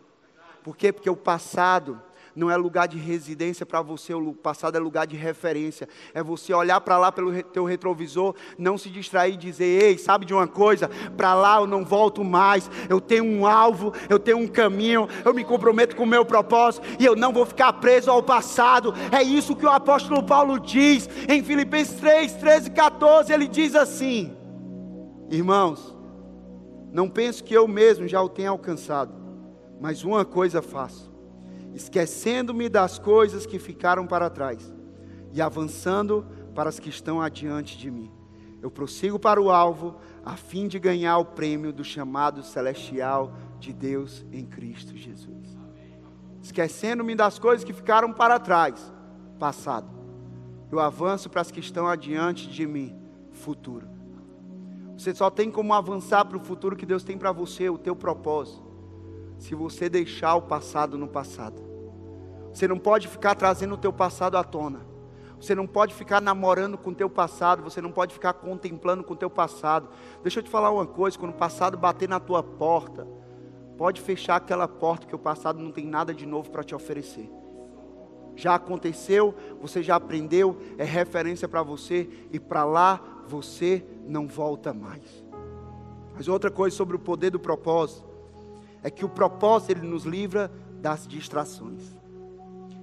[0.65, 0.93] Por quê?
[0.93, 2.01] Porque o passado
[2.38, 5.88] não é lugar de residência para você, o passado é lugar de referência.
[6.14, 10.24] É você olhar para lá pelo teu retrovisor, não se distrair e dizer: "Ei, sabe
[10.24, 10.88] de uma coisa?
[11.16, 12.70] Para lá eu não volto mais.
[12.88, 16.87] Eu tenho um alvo, eu tenho um caminho, eu me comprometo com o meu propósito
[17.01, 18.94] e eu não vou ficar preso ao passado".
[19.11, 23.74] É isso que o apóstolo Paulo diz em Filipenses 3, 13 e 14, ele diz
[23.74, 24.33] assim:
[25.29, 25.96] Irmãos,
[26.92, 29.12] não penso que eu mesmo já o tenha alcançado,
[29.81, 31.08] mas uma coisa faço
[31.75, 34.73] esquecendo-me das coisas que ficaram para trás
[35.33, 38.11] e avançando para as que estão adiante de mim.
[38.61, 43.73] Eu prossigo para o alvo, a fim de ganhar o prêmio do chamado celestial de
[43.73, 45.57] Deus em Cristo Jesus.
[46.43, 48.93] Esquecendo-me das coisas que ficaram para trás,
[49.39, 49.89] passado.
[50.71, 52.97] Eu avanço para as que estão adiante de mim,
[53.33, 53.89] futuro.
[54.97, 57.95] Você só tem como avançar para o futuro que Deus tem para você, o teu
[57.95, 58.68] propósito,
[59.38, 61.62] se você deixar o passado no passado.
[62.53, 64.87] Você não pode ficar trazendo o teu passado à tona.
[65.40, 69.14] Você não pode ficar namorando com o teu passado, você não pode ficar contemplando com
[69.14, 69.88] o teu passado.
[70.22, 73.07] Deixa eu te falar uma coisa, quando o passado bater na tua porta,
[73.77, 77.31] pode fechar aquela porta que o passado não tem nada de novo para te oferecer.
[78.35, 84.72] Já aconteceu, você já aprendeu, é referência para você e para lá você não volta
[84.72, 85.24] mais.
[86.16, 88.08] Mas outra coisa sobre o poder do propósito
[88.83, 91.83] é que o propósito ele nos livra das distrações.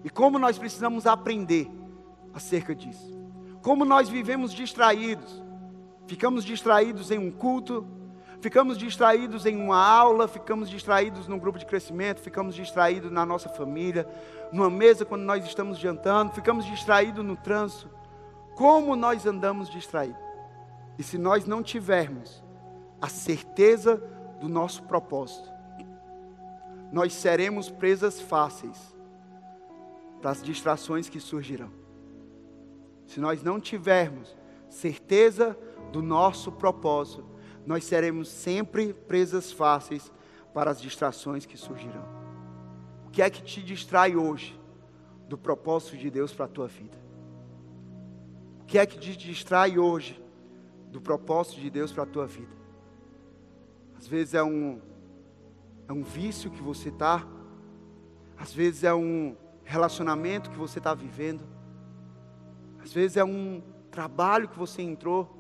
[0.04, 1.70] E como nós precisamos aprender
[2.34, 3.16] acerca disso.
[3.62, 5.44] Como nós vivemos distraídos.
[6.06, 7.88] Ficamos distraídos em um culto,
[8.40, 13.50] ficamos distraídos em uma aula, ficamos distraídos num grupo de crescimento, ficamos distraídos na nossa
[13.50, 14.08] família,
[14.52, 17.90] numa mesa quando nós estamos jantando, ficamos distraídos no trânsito.
[18.54, 20.22] Como nós andamos distraídos?
[21.00, 22.44] E se nós não tivermos
[23.02, 23.98] a certeza
[24.40, 25.55] do nosso propósito,
[26.92, 28.96] nós seremos presas fáceis
[30.22, 31.86] das distrações que surgirão
[33.06, 34.36] se nós não tivermos
[34.70, 35.58] certeza
[35.92, 37.26] do nosso propósito,
[37.66, 40.12] nós seremos sempre presas fáceis
[40.54, 42.06] para as distrações que surgirão.
[43.08, 44.60] O que é que te distrai hoje
[45.28, 46.98] do propósito de Deus para a tua vida?
[48.62, 50.22] O que é que te distrai hoje
[50.92, 52.54] do propósito de Deus para a tua vida?
[53.98, 54.82] Às vezes é um,
[55.88, 57.26] é um vício que você está,
[58.38, 61.42] às vezes é um relacionamento que você está vivendo,
[62.84, 65.36] às vezes é um trabalho que você entrou,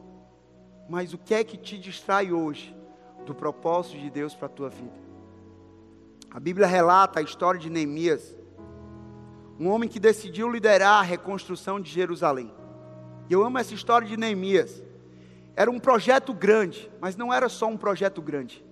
[0.89, 2.75] mas o que é que te distrai hoje
[3.25, 5.05] do propósito de Deus para a tua vida?
[6.31, 8.35] A Bíblia relata a história de Neemias,
[9.59, 12.51] um homem que decidiu liderar a reconstrução de Jerusalém.
[13.29, 14.83] E eu amo essa história de Neemias.
[15.55, 18.64] Era um projeto grande, mas não era só um projeto grande.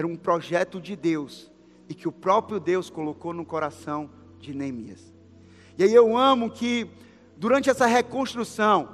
[0.00, 1.50] Era um projeto de Deus
[1.86, 4.08] e que o próprio Deus colocou no coração
[4.38, 5.12] de Neemias.
[5.76, 6.90] E aí eu amo que
[7.36, 8.88] durante essa reconstrução,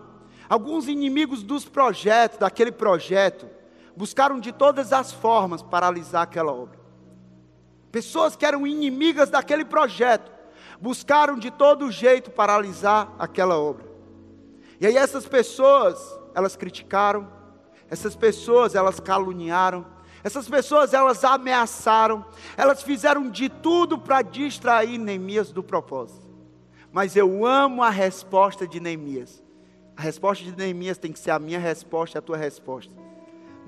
[0.48, 3.48] alguns inimigos dos projetos, daquele projeto,
[3.96, 6.80] buscaram de todas as formas paralisar aquela obra.
[7.92, 10.32] Pessoas que eram inimigas daquele projeto,
[10.80, 13.86] buscaram de todo jeito paralisar aquela obra.
[14.80, 17.30] E aí essas pessoas, elas criticaram,
[17.88, 19.94] essas pessoas, elas caluniaram,
[20.26, 26.26] essas pessoas, elas ameaçaram, elas fizeram de tudo para distrair Neemias do propósito.
[26.90, 29.40] Mas eu amo a resposta de Neemias.
[29.96, 32.92] A resposta de Neemias tem que ser a minha resposta a tua resposta.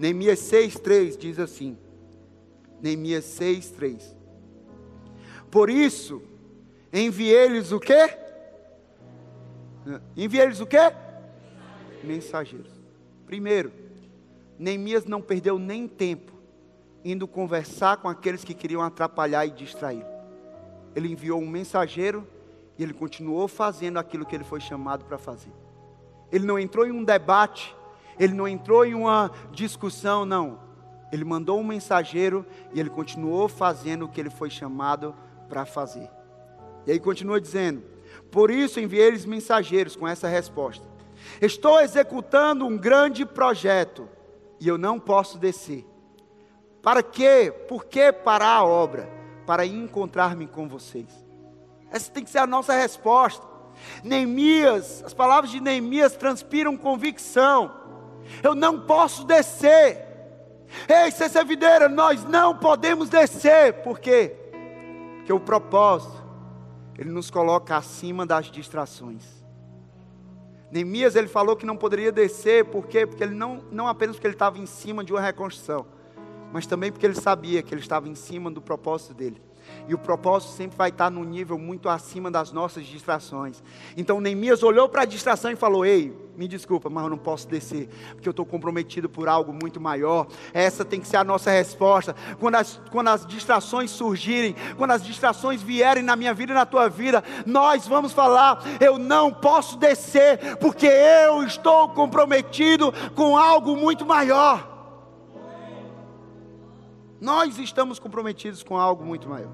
[0.01, 1.79] Neemias 6,3 diz assim.
[2.83, 4.03] Neemias 6,3.
[5.53, 6.21] Por isso,
[6.93, 8.19] enviei-lhes o quê?
[10.17, 10.93] Enviei-lhes o quê?
[12.03, 12.73] Mensageiros.
[13.27, 13.71] Primeiro,
[14.59, 16.38] Neemias não perdeu nem tempo
[17.05, 20.05] indo conversar com aqueles que queriam atrapalhar e distrair.
[20.95, 22.27] Ele enviou um mensageiro
[22.79, 25.53] e ele continuou fazendo aquilo que ele foi chamado para fazer.
[26.31, 27.75] Ele não entrou em um debate,
[28.19, 30.59] ele não entrou em uma discussão, não.
[31.11, 35.15] Ele mandou um mensageiro e ele continuou fazendo o que ele foi chamado
[35.49, 36.11] para fazer.
[36.87, 37.83] E aí continua dizendo:
[38.31, 40.87] Por isso enviei-lhes mensageiros com essa resposta.
[41.41, 44.09] Estou executando um grande projeto
[44.61, 45.85] e eu não posso descer.
[46.89, 47.53] Para quê?
[47.69, 49.11] Por que parar a obra?
[49.47, 51.07] Para encontrar-me com vocês.
[51.91, 53.47] Essa tem que ser a nossa resposta.
[54.03, 57.71] Neemias, as palavras de Neemias transpiram convicção.
[58.43, 60.03] Eu não posso descer.
[60.89, 63.83] Ei, Cessa Videira, nós não podemos descer.
[63.83, 64.35] Por quê?
[65.17, 66.25] Porque o propósito,
[66.97, 69.27] ele nos coloca acima das distrações.
[70.71, 73.07] Neemias, ele falou que não poderia descer, por quê?
[73.07, 75.85] Porque ele não, não apenas porque ele estava em cima de uma reconstrução,
[76.53, 79.41] mas também porque ele sabia que ele estava em cima do propósito dele.
[79.87, 83.63] E o propósito sempre vai estar num nível muito acima das nossas distrações.
[83.97, 87.49] Então Neemias olhou para a distração e falou: Ei, me desculpa, mas eu não posso
[87.49, 90.27] descer, porque eu estou comprometido por algo muito maior.
[90.53, 92.15] Essa tem que ser a nossa resposta.
[92.39, 96.67] Quando as, quando as distrações surgirem, quando as distrações vierem na minha vida e na
[96.67, 103.75] tua vida, nós vamos falar: Eu não posso descer, porque eu estou comprometido com algo
[103.75, 104.68] muito maior.
[107.21, 109.53] Nós estamos comprometidos com algo muito maior.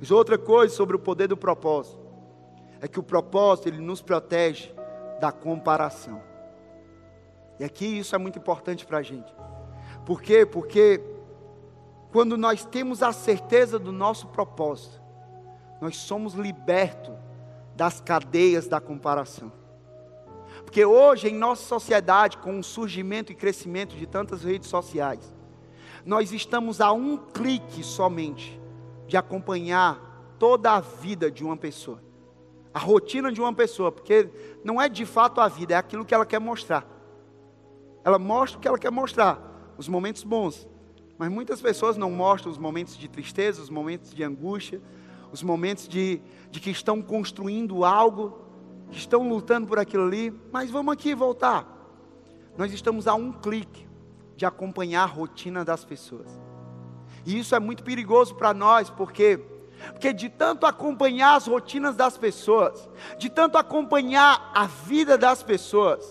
[0.00, 1.98] Mas outra coisa sobre o poder do propósito.
[2.80, 4.72] é que o propósito ele nos protege
[5.20, 6.22] da comparação.
[7.58, 9.34] E aqui isso é muito importante para a gente.
[10.06, 10.46] Por quê?
[10.46, 11.02] Porque
[12.12, 15.02] quando nós temos a certeza do nosso propósito,
[15.80, 17.14] nós somos libertos
[17.74, 19.52] das cadeias da comparação.
[20.64, 25.32] Porque hoje, em nossa sociedade, com o surgimento e crescimento de tantas redes sociais,
[26.08, 28.58] nós estamos a um clique somente
[29.06, 32.02] de acompanhar toda a vida de uma pessoa,
[32.72, 34.30] a rotina de uma pessoa, porque
[34.64, 36.88] não é de fato a vida, é aquilo que ela quer mostrar.
[38.02, 39.38] Ela mostra o que ela quer mostrar,
[39.76, 40.66] os momentos bons,
[41.18, 44.80] mas muitas pessoas não mostram os momentos de tristeza, os momentos de angústia,
[45.30, 48.40] os momentos de, de que estão construindo algo,
[48.90, 51.68] que estão lutando por aquilo ali, mas vamos aqui voltar.
[52.56, 53.86] Nós estamos a um clique
[54.38, 56.28] de acompanhar a rotina das pessoas.
[57.26, 59.40] E isso é muito perigoso para nós, porque
[59.92, 66.04] porque de tanto acompanhar as rotinas das pessoas, de tanto acompanhar a vida das pessoas,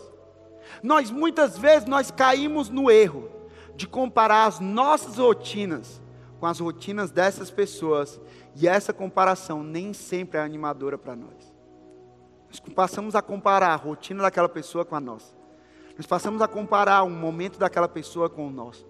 [0.84, 3.30] nós muitas vezes nós caímos no erro
[3.78, 6.02] de comparar as nossas rotinas
[6.38, 8.20] com as rotinas dessas pessoas,
[8.56, 11.56] e essa comparação nem sempre é animadora para nós.
[12.50, 15.37] Nós passamos a comparar a rotina daquela pessoa com a nossa.
[15.98, 18.86] Nós passamos a comparar um momento daquela pessoa com o nosso.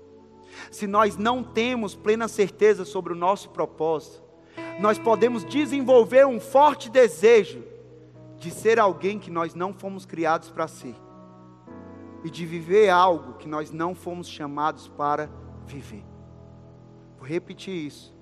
[0.70, 4.22] Se nós não temos plena certeza sobre o nosso propósito,
[4.80, 7.64] nós podemos desenvolver um forte desejo
[8.38, 10.96] de ser alguém que nós não fomos criados para ser
[12.24, 15.30] e de viver algo que nós não fomos chamados para
[15.66, 16.04] viver.
[17.18, 18.16] Vou repetir isso.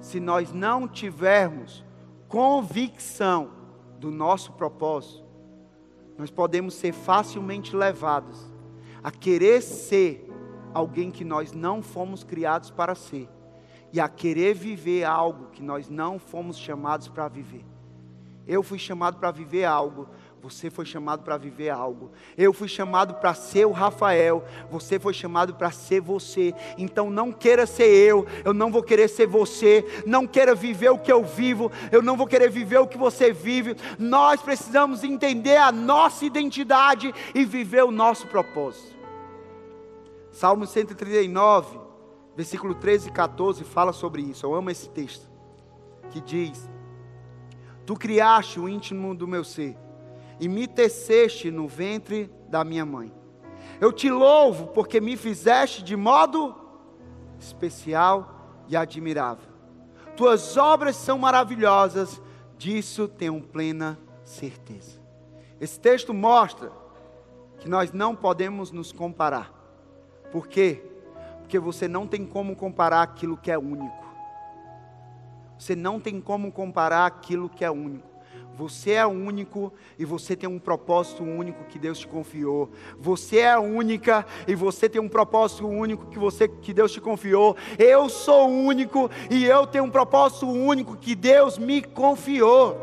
[0.00, 1.84] Se nós não tivermos
[2.28, 3.50] convicção
[3.98, 5.23] do nosso propósito,
[6.16, 8.54] nós podemos ser facilmente levados
[9.02, 10.26] a querer ser
[10.72, 13.28] alguém que nós não fomos criados para ser
[13.92, 17.64] e a querer viver algo que nós não fomos chamados para viver.
[18.46, 20.08] Eu fui chamado para viver algo,
[20.44, 22.12] você foi chamado para viver algo.
[22.36, 24.44] Eu fui chamado para ser o Rafael.
[24.70, 26.52] Você foi chamado para ser você.
[26.76, 28.26] Então não queira ser eu.
[28.44, 30.02] Eu não vou querer ser você.
[30.04, 31.72] Não queira viver o que eu vivo.
[31.90, 33.74] Eu não vou querer viver o que você vive.
[33.98, 38.94] Nós precisamos entender a nossa identidade e viver o nosso propósito.
[40.30, 41.80] Salmo 139,
[42.36, 44.44] versículo 13 e 14 fala sobre isso.
[44.44, 45.26] Eu amo esse texto.
[46.10, 46.68] Que diz:
[47.86, 49.74] Tu criaste o íntimo do meu ser
[50.40, 53.12] e me teceste no ventre da minha mãe.
[53.80, 56.54] Eu te louvo porque me fizeste de modo
[57.38, 59.52] especial e admirável.
[60.16, 62.20] Tuas obras são maravilhosas,
[62.56, 65.00] disso tenho plena certeza.
[65.60, 66.70] Esse texto mostra
[67.58, 69.52] que nós não podemos nos comparar.
[70.30, 70.84] Por quê?
[71.40, 74.04] Porque você não tem como comparar aquilo que é único.
[75.58, 78.13] Você não tem como comparar aquilo que é único.
[78.56, 82.70] Você é único e você tem um propósito único que Deus te confiou.
[82.98, 87.56] Você é única e você tem um propósito único que você que Deus te confiou.
[87.76, 92.80] Eu sou único e eu tenho um propósito único que Deus me confiou.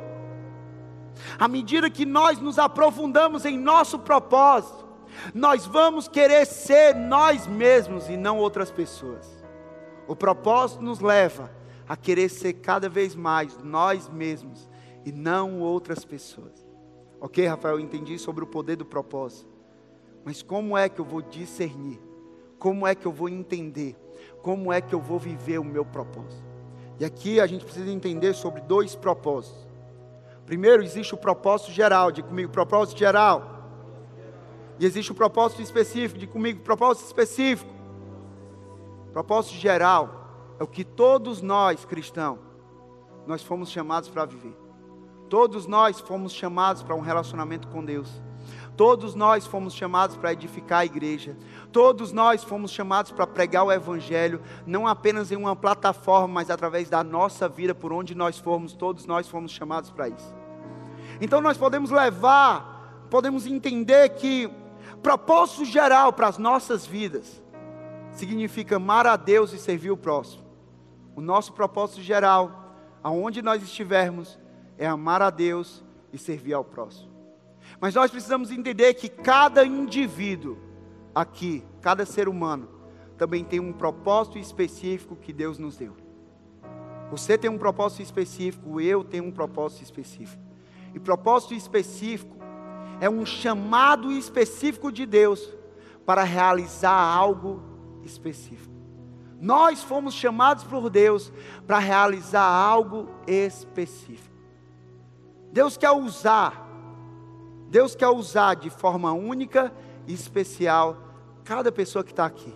[1.39, 4.85] À medida que nós nos aprofundamos em nosso propósito,
[5.33, 9.25] nós vamos querer ser nós mesmos e não outras pessoas.
[10.05, 11.49] O propósito nos leva
[11.87, 14.69] a querer ser cada vez mais nós mesmos
[15.05, 16.65] e não outras pessoas.
[17.19, 19.49] Ok, Rafael, eu entendi sobre o poder do propósito.
[20.23, 21.99] Mas como é que eu vou discernir?
[22.57, 23.95] Como é que eu vou entender?
[24.41, 26.43] Como é que eu vou viver o meu propósito?
[26.99, 29.67] E aqui a gente precisa entender sobre dois propósitos.
[30.45, 33.69] Primeiro, existe o propósito geral, de comigo, propósito geral.
[34.79, 37.71] E existe o propósito específico, de comigo, propósito específico.
[39.11, 42.39] Propósito geral é o que todos nós cristãos,
[43.25, 44.60] nós fomos chamados para viver.
[45.31, 48.21] Todos nós fomos chamados para um relacionamento com Deus.
[48.75, 51.37] Todos nós fomos chamados para edificar a igreja.
[51.71, 56.89] Todos nós fomos chamados para pregar o Evangelho, não apenas em uma plataforma, mas através
[56.89, 60.35] da nossa vida, por onde nós formos, todos nós fomos chamados para isso.
[61.21, 64.51] Então nós podemos levar, podemos entender que
[65.01, 67.41] propósito geral para as nossas vidas
[68.11, 70.43] significa amar a Deus e servir o próximo.
[71.15, 74.40] O nosso propósito geral, aonde nós estivermos,
[74.81, 77.11] é amar a Deus e servir ao próximo.
[77.79, 80.57] Mas nós precisamos entender que cada indivíduo
[81.13, 82.67] aqui, cada ser humano,
[83.15, 85.95] também tem um propósito específico que Deus nos deu.
[87.11, 90.41] Você tem um propósito específico, eu tenho um propósito específico.
[90.95, 92.35] E propósito específico
[92.99, 95.47] é um chamado específico de Deus
[96.07, 97.61] para realizar algo
[98.03, 98.73] específico.
[99.39, 101.31] Nós fomos chamados por Deus
[101.67, 104.30] para realizar algo específico.
[105.51, 106.67] Deus quer usar,
[107.69, 109.73] Deus quer usar de forma única
[110.07, 110.97] e especial
[111.43, 112.53] cada pessoa que está aqui.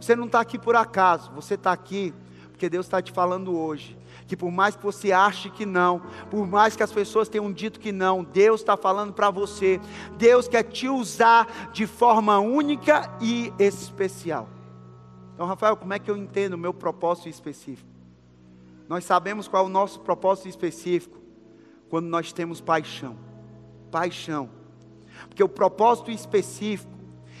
[0.00, 2.14] Você não está aqui por acaso, você está aqui
[2.56, 3.98] porque Deus está te falando hoje.
[4.26, 6.00] Que por mais que você ache que não,
[6.30, 9.78] por mais que as pessoas tenham dito que não, Deus está falando para você.
[10.16, 14.48] Deus quer te usar de forma única e especial.
[15.34, 17.90] Então, Rafael, como é que eu entendo o meu propósito específico?
[18.88, 21.25] Nós sabemos qual é o nosso propósito específico
[21.88, 23.16] quando nós temos paixão.
[23.90, 24.50] Paixão.
[25.28, 26.92] Porque o propósito específico,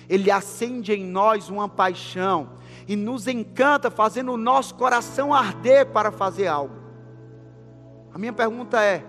[0.08, 2.50] ele acende em nós uma paixão
[2.86, 6.74] e nos encanta, fazendo o nosso coração arder para fazer algo.
[8.12, 9.04] A minha pergunta é: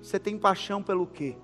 [0.00, 1.36] você tem paixão pelo quê?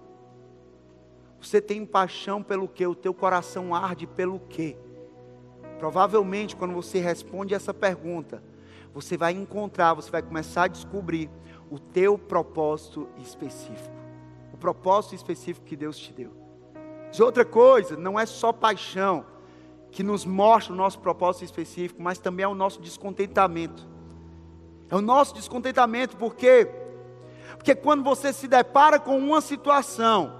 [1.40, 2.86] Você tem paixão pelo quê?
[2.86, 4.76] O teu coração arde pelo quê?
[5.78, 8.42] Provavelmente, quando você responde essa pergunta,
[8.94, 11.30] você vai encontrar, você vai começar a descobrir
[11.70, 13.94] o teu propósito específico.
[14.52, 16.32] O propósito específico que Deus te deu.
[17.10, 19.24] De outra coisa, não é só paixão
[19.90, 23.86] que nos mostra o nosso propósito específico, mas também é o nosso descontentamento.
[24.90, 26.68] É o nosso descontentamento porque
[27.56, 30.32] porque quando você se depara com uma situação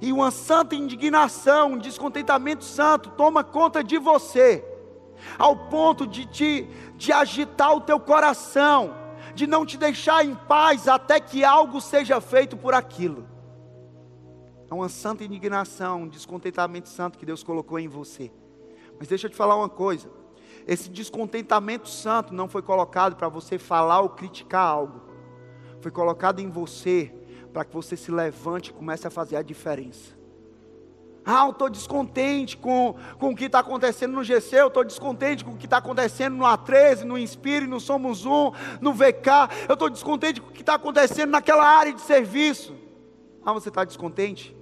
[0.00, 4.64] e uma santa indignação, um descontentamento santo toma conta de você,
[5.38, 8.94] ao ponto de te de agitar o teu coração,
[9.34, 13.26] de não te deixar em paz até que algo seja feito por aquilo.
[14.70, 18.30] É uma santa indignação, um descontentamento santo que Deus colocou em você.
[18.98, 20.10] Mas deixa eu te falar uma coisa:
[20.66, 25.00] esse descontentamento santo não foi colocado para você falar ou criticar algo,
[25.80, 27.12] foi colocado em você
[27.52, 30.19] para que você se levante e comece a fazer a diferença.
[31.24, 35.44] Ah, eu estou descontente com, com o que está acontecendo no GC, eu estou descontente
[35.44, 39.28] com o que está acontecendo no A13, no Inspire, no Somos Um, no VK,
[39.68, 42.74] eu estou descontente com o que está acontecendo naquela área de serviço.
[43.44, 44.56] Ah, você está descontente?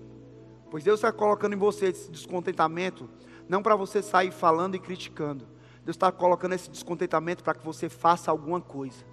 [0.70, 3.09] Pois Deus está colocando em você esse descontentamento,
[3.48, 5.46] não para você sair falando e criticando.
[5.84, 9.04] Deus está colocando esse descontentamento para que você faça alguma coisa,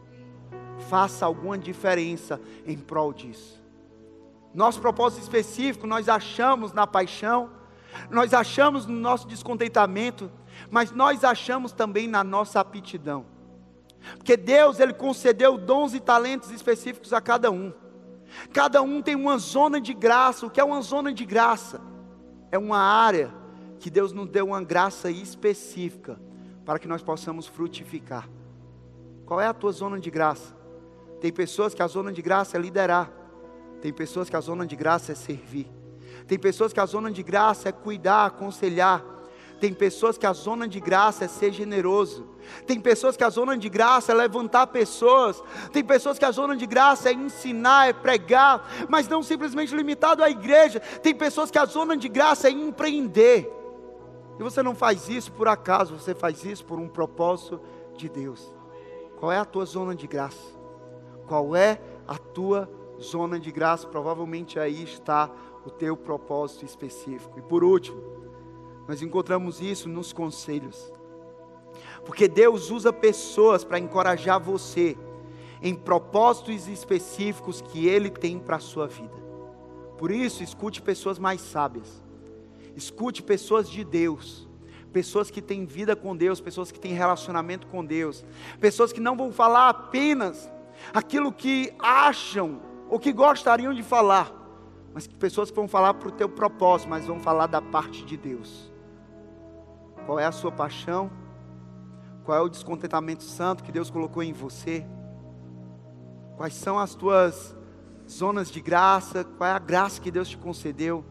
[0.90, 3.65] faça alguma diferença em prol disso.
[4.56, 7.50] Nosso propósito específico nós achamos na paixão,
[8.10, 10.32] nós achamos no nosso descontentamento,
[10.72, 13.26] mas nós achamos também na nossa aptidão.
[14.18, 17.74] Porque Deus, Ele concedeu dons e talentos específicos a cada um.
[18.54, 20.46] Cada um tem uma zona de graça.
[20.46, 21.82] O que é uma zona de graça?
[22.50, 23.34] É uma área
[23.80, 26.18] que Deus nos deu uma graça específica
[26.64, 28.30] para que nós possamos frutificar.
[29.26, 30.56] Qual é a tua zona de graça?
[31.20, 33.25] Tem pessoas que a zona de graça é liderar.
[33.82, 35.68] Tem pessoas que a zona de graça é servir.
[36.28, 39.04] Tem pessoas que a zona de graça é cuidar, aconselhar.
[39.60, 42.28] Tem pessoas que a zona de graça é ser generoso.
[42.68, 45.42] Tem pessoas que a zona de graça é levantar pessoas.
[45.72, 50.24] Tem pessoas que a zona de graça é ensinar, é pregar, mas não simplesmente limitado
[50.24, 50.80] à igreja.
[50.80, 53.52] Tem pessoas que a zona de graça é empreender.
[54.38, 57.62] E você não faz isso por acaso, você faz isso por um propósito
[57.96, 58.54] de Deus.
[59.18, 60.54] Qual é a tua zona de graça?
[61.26, 62.70] Qual é a tua
[63.02, 63.88] zona de graça?
[63.88, 65.32] Provavelmente aí está
[65.66, 67.38] o teu propósito específico.
[67.40, 68.02] E por último,
[68.88, 70.92] nós encontramos isso nos conselhos.
[72.06, 74.98] Porque Deus usa pessoas para encorajar você
[75.62, 79.26] em propósitos específicos que Ele tem para a sua vida.
[79.98, 82.04] Por isso, escute pessoas mais sábias.
[82.76, 84.48] Escute pessoas de Deus,
[84.92, 88.26] pessoas que têm vida com Deus, pessoas que têm relacionamento com Deus,
[88.60, 90.52] pessoas que não vão falar apenas
[90.94, 92.62] aquilo que acham
[92.96, 94.32] ou que gostariam de falar,
[94.94, 98.16] mas pessoas que vão falar para o teu propósito, mas vão falar da parte de
[98.16, 98.72] Deus.
[100.06, 101.12] Qual é a sua paixão?
[102.24, 104.86] Qual é o descontentamento santo que Deus colocou em você?
[106.38, 107.54] Quais são as tuas
[108.10, 109.26] zonas de graça?
[109.26, 111.04] Qual é a graça que Deus te concedeu?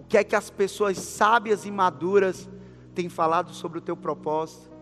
[0.00, 2.50] O que é que as pessoas sábias e maduras
[2.96, 4.72] têm falado sobre o teu propósito?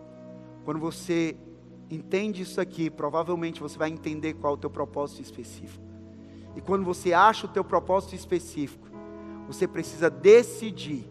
[0.64, 1.36] Quando você
[1.91, 5.89] entende isso aqui, provavelmente você vai entender qual é o teu propósito específico.
[6.57, 8.89] E quando você acha o teu propósito específico,
[9.47, 11.09] você precisa decidir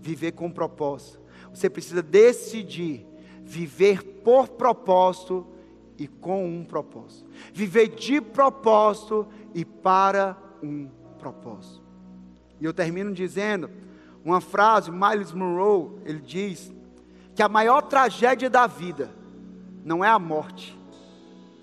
[0.00, 1.20] viver com propósito.
[1.52, 3.06] Você precisa decidir
[3.42, 5.46] viver por propósito
[5.98, 7.28] e com um propósito.
[7.52, 10.88] Viver de propósito e para um
[11.18, 11.82] propósito.
[12.60, 13.70] E eu termino dizendo
[14.24, 16.72] uma frase, Miles Monroe, ele diz
[17.34, 19.10] que a maior tragédia da vida
[19.84, 20.78] não é a morte.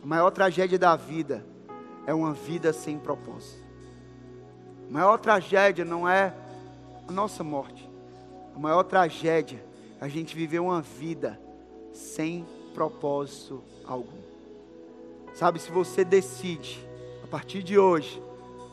[0.03, 1.45] A maior tragédia da vida
[2.07, 3.61] é uma vida sem propósito.
[4.89, 6.33] A maior tragédia não é
[7.05, 7.87] a nossa morte.
[8.55, 9.61] A maior tragédia
[9.99, 11.37] é a gente viver uma vida
[11.91, 14.17] sem propósito algum.
[15.35, 16.79] Sabe, se você decide,
[17.23, 18.23] a partir de hoje,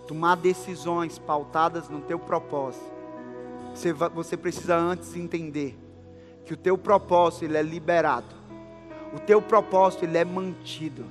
[0.07, 2.95] tomar decisões pautadas no teu propósito,
[3.75, 5.77] você, você precisa antes entender
[6.47, 8.35] que o teu propósito ele é liberado,
[9.13, 11.05] o teu propósito ele é mantido,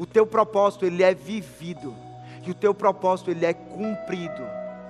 [0.00, 1.94] o teu propósito ele é vivido
[2.42, 4.42] e o teu propósito ele é cumprido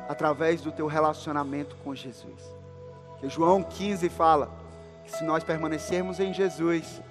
[0.09, 2.41] através do teu relacionamento com Jesus.
[3.19, 4.49] Que João 15 fala
[5.05, 7.03] que se nós permanecermos em Jesus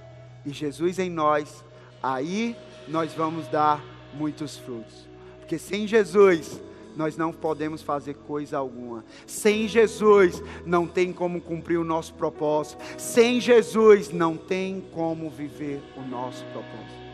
[0.46, 1.62] e Jesus em nós,
[2.02, 2.56] aí
[2.88, 3.84] nós vamos dar
[4.14, 5.06] muitos frutos.
[5.42, 6.58] Porque sem Jesus
[6.96, 9.04] nós não podemos fazer coisa alguma.
[9.28, 12.82] Sem Jesus não tem como cumprir o nosso propósito.
[12.98, 17.09] Sem Jesus não tem como viver o nosso propósito.